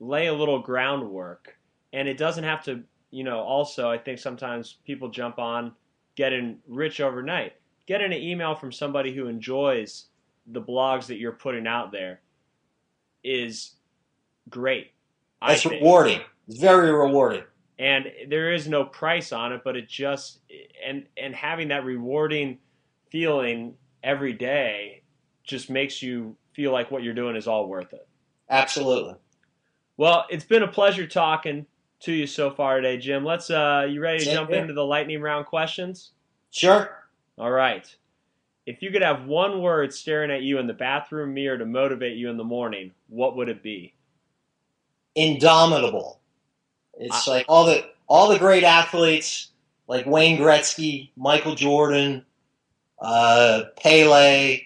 lay 0.00 0.26
a 0.26 0.34
little 0.34 0.60
groundwork, 0.60 1.56
and 1.92 2.08
it 2.08 2.16
doesn't 2.16 2.44
have 2.44 2.64
to. 2.64 2.82
You 3.10 3.24
know, 3.24 3.38
also 3.38 3.88
I 3.88 3.98
think 3.98 4.18
sometimes 4.18 4.78
people 4.84 5.08
jump 5.08 5.38
on 5.38 5.72
getting 6.16 6.58
rich 6.66 7.00
overnight. 7.00 7.54
Getting 7.86 8.12
an 8.12 8.20
email 8.20 8.54
from 8.54 8.72
somebody 8.72 9.14
who 9.14 9.28
enjoys 9.28 10.06
the 10.48 10.60
blogs 10.60 11.06
that 11.06 11.18
you're 11.18 11.32
putting 11.32 11.66
out 11.66 11.92
there 11.92 12.20
is 13.22 13.72
great. 14.48 14.92
It's 15.42 15.64
rewarding. 15.64 16.20
It's 16.48 16.60
very 16.60 16.92
rewarding. 16.92 17.44
And 17.78 18.06
there 18.28 18.52
is 18.52 18.66
no 18.66 18.84
price 18.84 19.32
on 19.32 19.52
it, 19.52 19.60
but 19.62 19.76
it 19.76 19.88
just 19.88 20.40
and 20.84 21.06
and 21.16 21.34
having 21.34 21.68
that 21.68 21.84
rewarding 21.84 22.58
feeling 23.10 23.74
every 24.02 24.32
day 24.32 25.02
just 25.44 25.68
makes 25.68 26.02
you 26.02 26.36
feel 26.54 26.72
like 26.72 26.90
what 26.90 27.02
you're 27.02 27.14
doing 27.14 27.36
is 27.36 27.46
all 27.46 27.68
worth 27.68 27.92
it. 27.92 28.08
Absolutely. 28.48 29.14
Well, 29.96 30.26
it's 30.28 30.44
been 30.44 30.62
a 30.62 30.68
pleasure 30.68 31.06
talking 31.06 31.66
to 32.00 32.12
you 32.12 32.26
so 32.26 32.50
far 32.50 32.76
today, 32.76 32.98
Jim. 32.98 33.24
Let's 33.24 33.50
uh 33.50 33.86
you 33.88 34.00
ready 34.00 34.18
to 34.18 34.24
Same 34.24 34.34
jump 34.34 34.50
here. 34.50 34.60
into 34.60 34.74
the 34.74 34.84
lightning 34.84 35.20
round 35.20 35.46
questions? 35.46 36.10
Sure. 36.50 37.04
All 37.38 37.50
right. 37.50 37.94
If 38.66 38.82
you 38.82 38.90
could 38.90 39.02
have 39.02 39.26
one 39.26 39.62
word 39.62 39.94
staring 39.94 40.30
at 40.30 40.42
you 40.42 40.58
in 40.58 40.66
the 40.66 40.74
bathroom 40.74 41.34
mirror 41.34 41.56
to 41.56 41.64
motivate 41.64 42.16
you 42.16 42.28
in 42.28 42.36
the 42.36 42.44
morning, 42.44 42.90
what 43.08 43.36
would 43.36 43.48
it 43.48 43.62
be? 43.62 43.94
Indomitable. 45.14 46.20
It's 46.98 47.28
I, 47.28 47.30
like 47.30 47.46
all 47.48 47.64
the 47.64 47.86
all 48.08 48.28
the 48.28 48.38
great 48.38 48.64
athletes 48.64 49.50
like 49.88 50.06
Wayne 50.06 50.38
Gretzky, 50.38 51.10
Michael 51.16 51.54
Jordan, 51.54 52.24
uh, 52.98 53.64
Pele, 53.80 54.60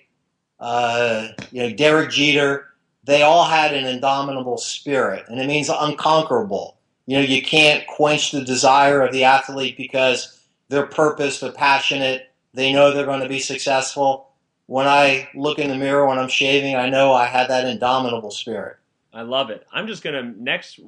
uh, 0.59 1.29
you 1.51 1.63
know 1.63 1.71
Derek 1.75 2.11
Jeter. 2.11 2.69
They 3.05 3.23
all 3.23 3.45
had 3.45 3.75
an 3.75 3.87
indomitable 3.87 4.59
spirit, 4.59 5.25
and 5.29 5.41
it 5.41 5.47
means 5.47 5.69
unconquerable. 5.69 6.77
You 7.07 7.17
know, 7.17 7.23
you 7.23 7.43
can't 7.43 7.87
quench 7.87 8.31
the 8.31 8.45
desire 8.45 9.03
of 9.03 9.13
the 9.13 9.25
athlete 9.25 9.77
because 9.77 10.39
their 10.69 10.87
purpose, 10.87 11.41
they're 11.41 11.53
passionate, 11.53 12.31
they 12.55 12.73
know 12.73 12.93
they're 12.93 13.07
going 13.07 13.23
to 13.23 13.29
be 13.29 13.41
successful. 13.41 14.29
When 14.67 14.87
I 14.87 15.29
look 15.35 15.59
in 15.59 15.69
the 15.69 15.77
mirror 15.77 16.07
when 16.07 16.19
I'm 16.19 16.29
shaving, 16.29 16.77
I 16.77 16.89
know 16.89 17.13
I 17.13 17.27
had 17.27 17.49
that 17.49 17.67
indomitable 17.67 18.31
spirit. 18.31 18.77
I 19.13 19.23
love 19.23 19.51
it. 19.51 19.67
I'm 19.73 19.87
just 19.87 20.03
going 20.05 20.15
to, 20.15 20.43
next 20.43 20.79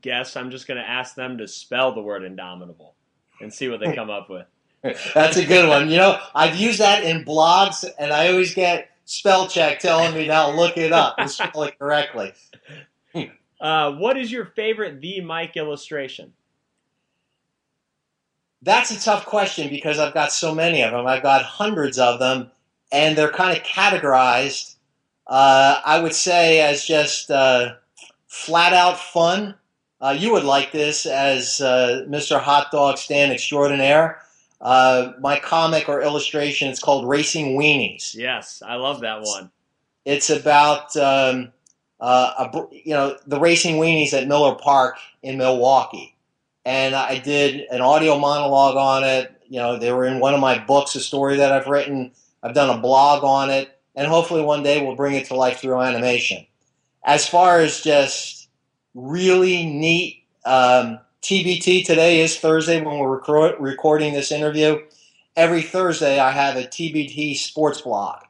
guess, 0.00 0.36
I'm 0.36 0.50
just 0.50 0.66
going 0.66 0.78
to 0.78 0.88
ask 0.88 1.14
them 1.14 1.38
to 1.38 1.46
spell 1.46 1.92
the 1.92 2.02
word 2.02 2.24
indomitable 2.24 2.94
and 3.40 3.52
see 3.52 3.68
what 3.68 3.80
they 3.80 3.92
come 3.94 4.10
up 4.10 4.28
with. 4.28 4.46
That's 5.14 5.36
a 5.36 5.44
good 5.44 5.68
one. 5.68 5.90
You 5.90 5.96
know, 5.98 6.20
I've 6.34 6.56
used 6.56 6.80
that 6.80 7.04
in 7.04 7.24
blogs, 7.24 7.84
and 7.98 8.12
I 8.12 8.28
always 8.30 8.54
get 8.54 8.90
spell 9.08 9.48
check 9.48 9.80
telling 9.80 10.14
me 10.14 10.28
now 10.28 10.54
look 10.54 10.76
it 10.76 10.92
up 10.92 11.14
and 11.18 11.30
spell 11.30 11.62
it 11.64 11.78
correctly. 11.78 12.32
Uh, 13.60 13.92
what 13.92 14.16
is 14.16 14.30
your 14.30 14.44
favorite 14.44 15.00
The 15.00 15.20
Mike 15.20 15.56
illustration? 15.56 16.32
That's 18.62 18.90
a 18.90 19.00
tough 19.00 19.26
question 19.26 19.68
because 19.68 19.98
I've 19.98 20.14
got 20.14 20.30
so 20.30 20.54
many 20.54 20.82
of 20.82 20.92
them. 20.92 21.06
I've 21.06 21.22
got 21.22 21.42
hundreds 21.42 21.98
of 21.98 22.20
them, 22.20 22.50
and 22.92 23.16
they're 23.16 23.32
kind 23.32 23.56
of 23.56 23.64
categorized. 23.64 24.76
Uh, 25.26 25.80
I 25.84 26.00
would 26.00 26.14
say 26.14 26.60
as 26.60 26.84
just 26.84 27.30
uh, 27.30 27.74
flat 28.28 28.72
out 28.72 28.98
fun. 28.98 29.54
Uh, 30.00 30.14
you 30.16 30.32
would 30.32 30.44
like 30.44 30.70
this 30.70 31.06
as 31.06 31.60
uh, 31.60 32.04
Mr. 32.08 32.38
Hot 32.38 32.70
Dog 32.70 32.98
Stand 32.98 33.32
Extraordinaire. 33.32 34.20
Uh, 34.60 35.12
my 35.20 35.38
comic 35.38 35.88
or 35.88 36.02
illustration 36.02 36.68
is 36.68 36.80
called 36.80 37.08
Racing 37.08 37.56
Weenies. 37.58 38.14
Yes, 38.14 38.62
I 38.66 38.74
love 38.74 39.00
that 39.00 39.22
one. 39.22 39.50
It's 40.04 40.30
about 40.30 40.96
um, 40.96 41.52
uh, 42.00 42.48
a, 42.52 42.66
you 42.72 42.94
know 42.94 43.16
the 43.26 43.38
Racing 43.38 43.76
Weenies 43.76 44.12
at 44.12 44.26
Miller 44.26 44.54
Park 44.56 44.96
in 45.22 45.38
Milwaukee 45.38 46.16
and 46.68 46.94
I 46.94 47.16
did 47.16 47.66
an 47.70 47.80
audio 47.80 48.18
monologue 48.18 48.76
on 48.76 49.02
it. 49.02 49.34
You 49.48 49.58
know, 49.58 49.78
they 49.78 49.90
were 49.90 50.04
in 50.04 50.20
one 50.20 50.34
of 50.34 50.40
my 50.40 50.58
books, 50.58 50.94
a 50.96 51.00
story 51.00 51.36
that 51.36 51.50
I've 51.50 51.66
written. 51.66 52.12
I've 52.42 52.52
done 52.52 52.68
a 52.68 52.82
blog 52.82 53.24
on 53.24 53.48
it, 53.48 53.74
and 53.96 54.06
hopefully 54.06 54.42
one 54.42 54.62
day 54.62 54.84
we'll 54.84 54.94
bring 54.94 55.14
it 55.14 55.24
to 55.28 55.34
life 55.34 55.60
through 55.60 55.80
animation. 55.80 56.46
As 57.02 57.26
far 57.26 57.60
as 57.60 57.80
just 57.80 58.50
really 58.92 59.64
neat 59.64 60.24
um, 60.44 60.98
TBT, 61.22 61.84
today 61.84 62.20
is 62.20 62.38
Thursday 62.38 62.80
when 62.80 62.98
we're 62.98 63.20
rec- 63.20 63.56
recording 63.60 64.14
this 64.14 64.32
interview. 64.32 64.78
Every 65.36 65.62
Thursday, 65.62 66.18
I 66.18 66.30
have 66.30 66.56
a 66.56 66.64
TBT 66.64 67.36
sports 67.36 67.82
blog. 67.82 68.22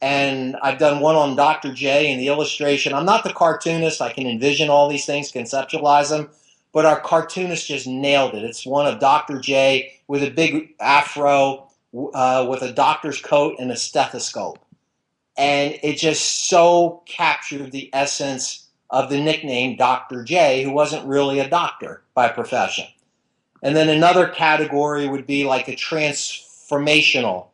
And 0.00 0.56
I've 0.62 0.78
done 0.78 1.00
one 1.00 1.16
on 1.16 1.36
Dr. 1.36 1.72
J 1.72 2.10
and 2.10 2.20
the 2.20 2.28
illustration. 2.28 2.92
I'm 2.92 3.06
not 3.06 3.24
the 3.24 3.32
cartoonist. 3.32 4.02
I 4.02 4.12
can 4.12 4.26
envision 4.26 4.68
all 4.68 4.88
these 4.88 5.06
things, 5.06 5.30
conceptualize 5.30 6.10
them 6.10 6.28
but 6.72 6.86
our 6.86 7.00
cartoonist 7.00 7.68
just 7.68 7.86
nailed 7.86 8.34
it. 8.34 8.42
It's 8.42 8.66
one 8.66 8.86
of 8.86 8.98
Dr. 8.98 9.38
J 9.38 10.00
with 10.08 10.22
a 10.22 10.30
big 10.30 10.74
afro, 10.80 11.68
uh, 12.14 12.46
with 12.48 12.62
a 12.62 12.72
doctor's 12.72 13.20
coat 13.20 13.56
and 13.58 13.70
a 13.70 13.76
stethoscope. 13.76 14.58
And 15.36 15.78
it 15.82 15.98
just 15.98 16.48
so 16.48 17.02
captured 17.06 17.72
the 17.72 17.90
essence 17.92 18.61
of 18.92 19.08
the 19.08 19.20
nickname 19.20 19.76
Dr. 19.76 20.22
J, 20.22 20.62
who 20.62 20.70
wasn't 20.70 21.06
really 21.06 21.40
a 21.40 21.48
doctor 21.48 22.02
by 22.14 22.28
profession. 22.28 22.84
And 23.62 23.74
then 23.74 23.88
another 23.88 24.28
category 24.28 25.08
would 25.08 25.26
be 25.26 25.44
like 25.44 25.68
a 25.68 25.76
transformational, 25.76 27.46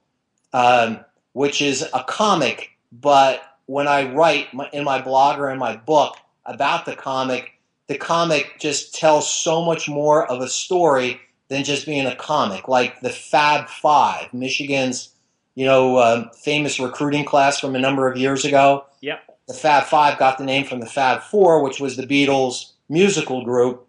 um, 0.52 1.00
which 1.32 1.62
is 1.62 1.82
a 1.94 2.04
comic, 2.04 2.70
but 2.90 3.42
when 3.66 3.86
I 3.86 4.12
write 4.12 4.48
in 4.72 4.82
my 4.82 5.00
blog 5.00 5.38
or 5.38 5.50
in 5.50 5.58
my 5.58 5.76
book 5.76 6.16
about 6.46 6.86
the 6.86 6.96
comic, 6.96 7.52
the 7.86 7.98
comic 7.98 8.56
just 8.58 8.94
tells 8.94 9.30
so 9.30 9.64
much 9.64 9.88
more 9.88 10.26
of 10.30 10.40
a 10.40 10.48
story 10.48 11.20
than 11.48 11.64
just 11.64 11.86
being 11.86 12.06
a 12.06 12.16
comic. 12.16 12.66
Like 12.66 13.00
the 13.00 13.10
Fab 13.10 13.68
Five, 13.68 14.32
Michigan's, 14.32 15.10
you 15.54 15.66
know, 15.66 15.98
um, 15.98 16.30
famous 16.30 16.80
recruiting 16.80 17.26
class 17.26 17.60
from 17.60 17.76
a 17.76 17.78
number 17.78 18.10
of 18.10 18.16
years 18.16 18.46
ago. 18.46 18.86
Yep. 19.02 19.27
The 19.48 19.54
Fab 19.54 19.84
Five 19.84 20.18
got 20.18 20.38
the 20.38 20.44
name 20.44 20.66
from 20.66 20.80
the 20.80 20.86
Fab 20.86 21.22
Four, 21.22 21.62
which 21.62 21.80
was 21.80 21.96
the 21.96 22.06
Beatles 22.06 22.72
musical 22.88 23.44
group. 23.44 23.86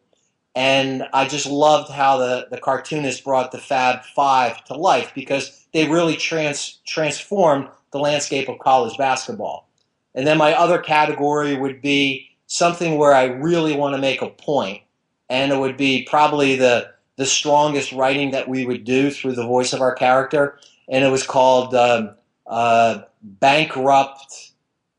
And 0.55 1.03
I 1.13 1.27
just 1.27 1.45
loved 1.45 1.91
how 1.91 2.17
the, 2.17 2.47
the 2.49 2.57
cartoonist 2.57 3.23
brought 3.23 3.51
the 3.51 3.59
Fab 3.59 4.03
Five 4.15 4.63
to 4.65 4.73
life 4.73 5.11
because 5.13 5.67
they 5.73 5.87
really 5.87 6.15
trans, 6.15 6.79
transformed 6.87 7.67
the 7.91 7.99
landscape 7.99 8.49
of 8.49 8.59
college 8.59 8.97
basketball. 8.97 9.69
And 10.15 10.25
then 10.25 10.37
my 10.37 10.53
other 10.53 10.79
category 10.79 11.55
would 11.55 11.81
be 11.81 12.29
something 12.47 12.97
where 12.97 13.13
I 13.13 13.25
really 13.25 13.75
want 13.75 13.95
to 13.95 14.01
make 14.01 14.21
a 14.21 14.29
point, 14.29 14.81
and 15.29 15.51
it 15.51 15.59
would 15.59 15.77
be 15.77 16.03
probably 16.09 16.55
the 16.55 16.91
the 17.15 17.25
strongest 17.25 17.91
writing 17.91 18.31
that 18.31 18.47
we 18.47 18.65
would 18.65 18.85
do 18.85 19.11
through 19.11 19.33
the 19.33 19.45
voice 19.45 19.73
of 19.73 19.81
our 19.81 19.93
character, 19.93 20.57
and 20.87 21.03
it 21.03 21.09
was 21.09 21.27
called 21.27 21.75
um, 21.75 22.15
uh, 22.47 23.01
bankrupt, 23.21 24.48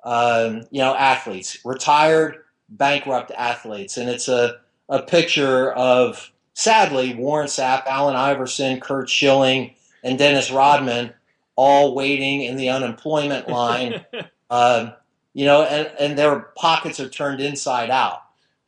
um, 0.05 0.63
you 0.71 0.81
know, 0.81 0.95
athletes, 0.95 1.59
retired 1.65 2.39
bankrupt 2.69 3.31
athletes, 3.33 3.97
and 3.97 4.09
it's 4.09 4.29
a 4.29 4.59
a 4.89 5.03
picture 5.03 5.73
of 5.73 6.33
sadly 6.55 7.15
Warren 7.15 7.47
Sapp, 7.47 7.87
Allen 7.87 8.17
Iverson, 8.17 8.81
Curt 8.81 9.09
Schilling, 9.09 9.75
and 10.03 10.19
Dennis 10.19 10.51
Rodman 10.51 11.13
all 11.57 11.95
waiting 11.95 12.43
in 12.43 12.57
the 12.57 12.71
unemployment 12.71 13.49
line. 13.49 14.05
uh, 14.51 14.93
you 15.35 15.45
know, 15.45 15.63
and, 15.63 15.91
and 15.99 16.19
their 16.19 16.41
pockets 16.57 16.99
are 16.99 17.09
turned 17.09 17.41
inside 17.41 17.91
out. 17.91 18.23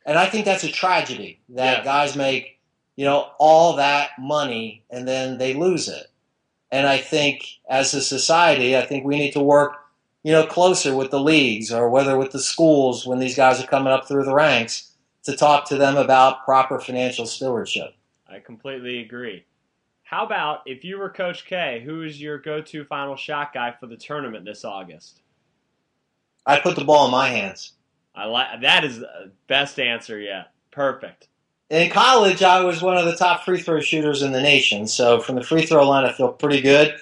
And 0.05 0.17
I 0.17 0.27
think 0.27 0.45
that's 0.45 0.63
a 0.63 0.71
tragedy 0.71 1.41
that 1.49 1.77
Yes. 1.77 1.85
guys 1.85 2.15
make, 2.15 2.59
you 2.95 3.05
know, 3.05 3.29
all 3.39 3.75
that 3.77 4.11
money 4.19 4.83
and 4.89 5.07
then 5.07 5.37
they 5.37 5.53
lose 5.53 5.89
it. 5.89 6.07
And 6.71 6.87
I 6.87 6.97
think 6.97 7.45
as 7.69 7.93
a 7.93 8.01
society, 8.01 8.77
I 8.77 8.85
think 8.85 9.05
we 9.05 9.17
need 9.17 9.31
to 9.33 9.41
work, 9.41 9.73
you 10.23 10.31
know, 10.31 10.45
closer 10.45 10.95
with 10.95 11.11
the 11.11 11.19
leagues 11.19 11.71
or 11.71 11.89
whether 11.89 12.17
with 12.17 12.31
the 12.31 12.39
schools 12.39 13.05
when 13.05 13.19
these 13.19 13.35
guys 13.35 13.61
are 13.61 13.67
coming 13.67 13.91
up 13.91 14.07
through 14.07 14.23
the 14.23 14.33
ranks 14.33 14.91
to 15.23 15.35
talk 15.35 15.67
to 15.67 15.77
them 15.77 15.97
about 15.97 16.45
proper 16.45 16.79
financial 16.79 17.25
stewardship. 17.25 17.93
I 18.27 18.39
completely 18.39 18.99
agree. 18.99 19.45
How 20.03 20.25
about 20.25 20.61
if 20.65 20.83
you 20.83 20.97
were 20.97 21.09
Coach 21.09 21.45
K, 21.45 21.81
who 21.83 22.03
is 22.03 22.21
your 22.21 22.37
go-to 22.37 22.85
final 22.85 23.15
shot 23.15 23.53
guy 23.53 23.73
for 23.79 23.87
the 23.87 23.97
tournament 23.97 24.45
this 24.45 24.63
August? 24.65 25.21
I 26.45 26.59
put 26.59 26.75
the 26.75 26.83
ball 26.83 27.05
in 27.05 27.11
my 27.11 27.29
hands. 27.29 27.73
I 28.15 28.25
like 28.25 28.61
that 28.61 28.83
is 28.83 28.99
the 28.99 29.31
best 29.47 29.79
answer 29.79 30.19
yet. 30.19 30.51
Perfect. 30.71 31.29
In 31.69 31.89
college, 31.89 32.43
I 32.43 32.63
was 32.63 32.81
one 32.81 32.97
of 32.97 33.05
the 33.05 33.15
top 33.15 33.43
free 33.43 33.59
throw 33.61 33.79
shooters 33.79 34.21
in 34.21 34.31
the 34.31 34.41
nation. 34.41 34.87
So 34.87 35.19
from 35.19 35.35
the 35.35 35.43
free 35.43 35.65
throw 35.65 35.87
line, 35.87 36.05
I 36.05 36.11
feel 36.11 36.31
pretty 36.31 36.61
good. 36.61 36.95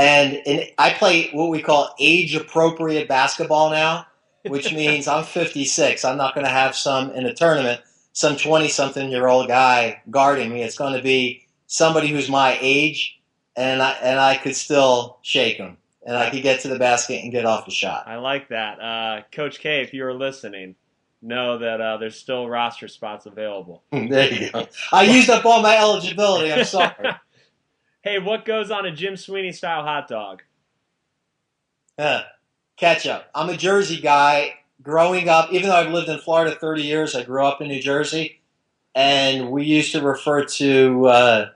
And 0.00 0.40
in, 0.46 0.66
I 0.78 0.94
play 0.94 1.28
what 1.32 1.50
we 1.50 1.60
call 1.60 1.94
age 1.98 2.34
appropriate 2.34 3.06
basketball 3.06 3.68
now, 3.70 4.06
which 4.44 4.72
means 4.74 5.06
I'm 5.06 5.24
56. 5.24 6.04
I'm 6.06 6.16
not 6.16 6.34
going 6.34 6.46
to 6.46 6.50
have 6.50 6.74
some 6.74 7.10
in 7.10 7.26
a 7.26 7.34
tournament, 7.34 7.82
some 8.14 8.36
20 8.36 8.68
something 8.68 9.10
year 9.10 9.26
old 9.26 9.48
guy 9.48 10.00
guarding 10.10 10.54
me. 10.54 10.62
It's 10.62 10.78
going 10.78 10.94
to 10.94 11.02
be 11.02 11.46
somebody 11.66 12.08
who's 12.08 12.30
my 12.30 12.56
age, 12.62 13.20
and 13.56 13.82
I, 13.82 13.90
and 14.02 14.18
I 14.18 14.38
could 14.38 14.56
still 14.56 15.18
shake 15.20 15.58
him. 15.58 15.76
And 16.06 16.16
I 16.16 16.30
could 16.30 16.42
get 16.42 16.60
to 16.60 16.68
the 16.68 16.78
basket 16.78 17.22
and 17.22 17.30
get 17.30 17.44
off 17.44 17.66
the 17.66 17.70
shot. 17.70 18.08
I 18.08 18.16
like 18.16 18.48
that. 18.48 18.80
Uh, 18.80 19.20
Coach 19.32 19.60
K, 19.60 19.82
if 19.82 19.92
you 19.92 20.06
are 20.06 20.14
listening, 20.14 20.76
know 21.20 21.58
that 21.58 21.78
uh, 21.78 21.98
there's 21.98 22.16
still 22.16 22.48
roster 22.48 22.88
spots 22.88 23.26
available. 23.26 23.82
there 23.92 24.32
you 24.32 24.50
go. 24.50 24.66
I 24.92 25.02
used 25.02 25.28
up 25.28 25.44
all 25.44 25.60
my 25.60 25.76
eligibility. 25.76 26.50
I'm 26.50 26.64
sorry. 26.64 26.94
hey, 28.02 28.18
what 28.18 28.44
goes 28.44 28.70
on 28.70 28.86
a 28.86 28.90
Jim 28.90 29.16
Sweeney 29.16 29.52
style 29.52 29.82
hot 29.82 30.08
dog? 30.08 30.42
Ketchup. 32.76 33.26
I'm 33.34 33.50
a 33.50 33.56
Jersey 33.56 34.00
guy. 34.00 34.54
Growing 34.82 35.28
up, 35.28 35.52
even 35.52 35.68
though 35.68 35.76
I've 35.76 35.92
lived 35.92 36.08
in 36.08 36.18
Florida 36.18 36.56
30 36.58 36.82
years, 36.82 37.14
I 37.14 37.22
grew 37.22 37.44
up 37.44 37.60
in 37.60 37.68
New 37.68 37.82
Jersey, 37.82 38.40
and 38.94 39.50
we 39.50 39.64
used 39.64 39.92
to 39.92 40.00
refer 40.00 40.44
to 40.44 41.06
uh, 41.06 41.50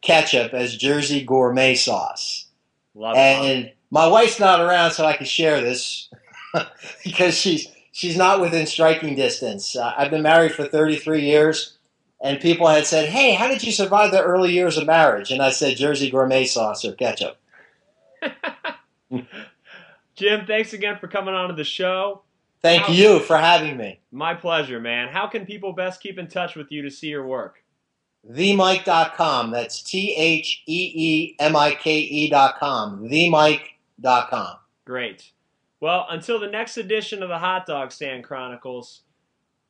ketchup 0.00 0.54
as 0.54 0.78
Jersey 0.78 1.22
gourmet 1.22 1.74
sauce. 1.74 2.46
Love 2.94 3.16
it. 3.16 3.18
And 3.18 3.72
my 3.90 4.06
wife's 4.06 4.40
not 4.40 4.60
around, 4.60 4.92
so 4.92 5.04
I 5.04 5.14
can 5.14 5.26
share 5.26 5.60
this 5.60 6.08
because 7.04 7.34
she's 7.34 7.68
she's 7.92 8.16
not 8.16 8.40
within 8.40 8.66
striking 8.66 9.14
distance. 9.14 9.76
Uh, 9.76 9.92
I've 9.98 10.10
been 10.10 10.22
married 10.22 10.52
for 10.52 10.64
33 10.64 11.20
years, 11.20 11.76
and 12.20 12.40
people 12.40 12.66
had 12.66 12.86
said, 12.86 13.08
"Hey, 13.08 13.32
how 13.34 13.48
did 13.48 13.62
you 13.62 13.72
survive 13.72 14.10
the 14.12 14.22
early 14.22 14.52
years 14.52 14.76
of 14.76 14.86
marriage?" 14.86 15.30
And 15.30 15.42
I 15.42 15.50
said, 15.50 15.76
"Jersey 15.76 16.10
gourmet 16.10 16.44
sauce 16.44 16.84
or 16.84 16.92
ketchup." 16.92 17.38
Jim, 20.14 20.46
thanks 20.46 20.72
again 20.72 20.98
for 20.98 21.08
coming 21.08 21.34
on 21.34 21.48
to 21.48 21.54
the 21.54 21.64
show. 21.64 22.22
Thank 22.62 22.82
How- 22.82 22.92
you 22.92 23.20
for 23.20 23.38
having 23.38 23.76
me. 23.76 24.00
My 24.12 24.34
pleasure, 24.34 24.80
man. 24.80 25.08
How 25.08 25.26
can 25.26 25.46
people 25.46 25.72
best 25.72 26.02
keep 26.02 26.18
in 26.18 26.28
touch 26.28 26.56
with 26.56 26.70
you 26.70 26.82
to 26.82 26.90
see 26.90 27.08
your 27.08 27.26
work? 27.26 27.62
theemike.com. 28.28 29.50
That's 29.50 29.82
T 29.82 30.14
H 30.14 30.62
E 30.66 30.92
E 30.94 31.36
M 31.38 31.56
I 31.56 31.74
K 31.74 31.98
E.com. 32.00 33.08
Theemike.com. 33.08 34.56
Great. 34.84 35.32
Well, 35.80 36.06
until 36.10 36.38
the 36.38 36.48
next 36.50 36.76
edition 36.76 37.22
of 37.22 37.30
the 37.30 37.38
Hot 37.38 37.64
Dog 37.64 37.90
Stand 37.92 38.24
Chronicles, 38.24 39.02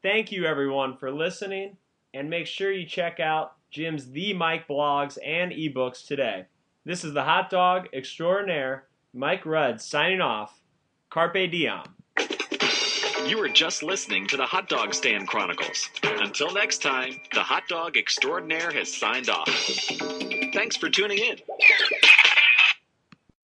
thank 0.02 0.32
you 0.32 0.44
everyone 0.46 0.96
for 0.96 1.12
listening, 1.12 1.76
and 2.14 2.31
make 2.31 2.46
sure 2.46 2.73
you 2.73 2.87
check 2.87 3.20
out 3.20 3.53
Jim's 3.70 4.11
The 4.11 4.33
Mike 4.35 4.66
blogs 4.66 5.18
and 5.25 5.53
ebooks 5.53 6.07
today. 6.07 6.46
This 6.85 7.05
is 7.05 7.12
the 7.12 7.25
Hot 7.25 7.51
Dog 7.51 7.88
Extraordinaire, 7.92 8.85
Mike 9.12 9.46
Rudd 9.46 9.81
signing 9.81 10.20
off. 10.20 10.61
Carpe 11.11 11.51
diem. 11.51 11.83
You 13.27 13.38
were 13.38 13.49
just 13.49 13.83
listening 13.83 14.27
to 14.29 14.37
the 14.37 14.46
Hot 14.46 14.68
Dog 14.68 14.94
Stand 14.94 15.29
Chronicles. 15.29 15.90
Until 16.03 16.53
next 16.53 16.83
time, 16.83 17.20
the 17.35 17.42
Hot 17.42 17.64
Dog 17.68 17.96
Extraordinaire 17.96 18.73
has 18.73 18.92
signed 18.92 19.29
off. 19.29 19.49
Thanks 20.53 20.77
for 20.77 20.88
tuning 20.88 21.18
in. 21.18 21.37